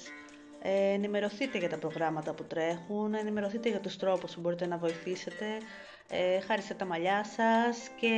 Ε, 0.62 0.92
ενημερωθείτε 0.92 1.58
για 1.58 1.68
τα 1.68 1.78
προγράμματα 1.78 2.34
που 2.34 2.44
τρέχουν, 2.44 3.14
ενημερωθείτε 3.14 3.68
για 3.68 3.80
τους 3.80 3.96
τρόπους 3.96 4.34
που 4.34 4.40
μπορείτε 4.40 4.66
να 4.66 4.76
βοηθήσετε, 4.76 5.46
ε, 6.10 6.40
χάριστε 6.40 6.74
τα 6.74 6.84
μαλλιά 6.84 7.24
σας 7.24 7.88
και 8.00 8.10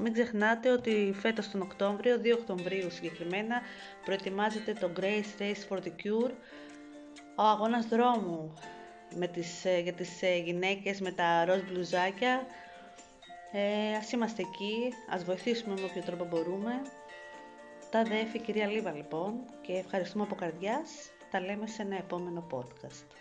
μην 0.00 0.12
ξεχνάτε 0.12 0.70
ότι 0.70 1.14
φέτος 1.20 1.50
τον 1.50 1.60
Οκτώβριο, 1.60 2.18
2 2.18 2.32
Οκτωβρίου 2.32 2.90
συγκεκριμένα, 2.90 3.60
προετοιμάζεται 4.04 4.72
το 4.72 4.90
Grace 5.00 5.40
Race 5.42 5.68
for 5.68 5.78
the 5.78 5.88
Cure, 5.88 6.30
ο 7.36 7.42
αγώνας 7.42 7.86
δρόμου 7.86 8.54
με 9.14 9.26
τις, 9.26 9.64
ε, 9.64 9.78
για 9.78 9.92
τις 9.92 10.22
ε, 10.22 10.36
γυναίκες 10.36 11.00
με 11.00 11.12
τα 11.12 11.44
ροζ 11.44 11.60
μπλουζάκια. 11.60 12.46
Ε, 13.52 13.96
ας 13.96 14.12
είμαστε 14.12 14.42
εκεί, 14.42 14.92
ας 15.10 15.24
βοηθήσουμε 15.24 15.74
με 15.74 15.84
όποιο 15.84 16.02
τρόπο 16.02 16.24
μπορούμε. 16.24 16.72
Τα 17.90 18.02
δέφη 18.02 18.38
κυρία 18.40 18.66
Λίβα 18.66 18.92
λοιπόν 18.92 19.32
και 19.60 19.72
ευχαριστούμε 19.72 20.24
από 20.24 20.34
καρδιάς. 20.34 20.90
Τα 21.30 21.40
λέμε 21.40 21.66
σε 21.66 21.82
ένα 21.82 21.96
επόμενο 21.96 22.46
podcast. 22.50 23.19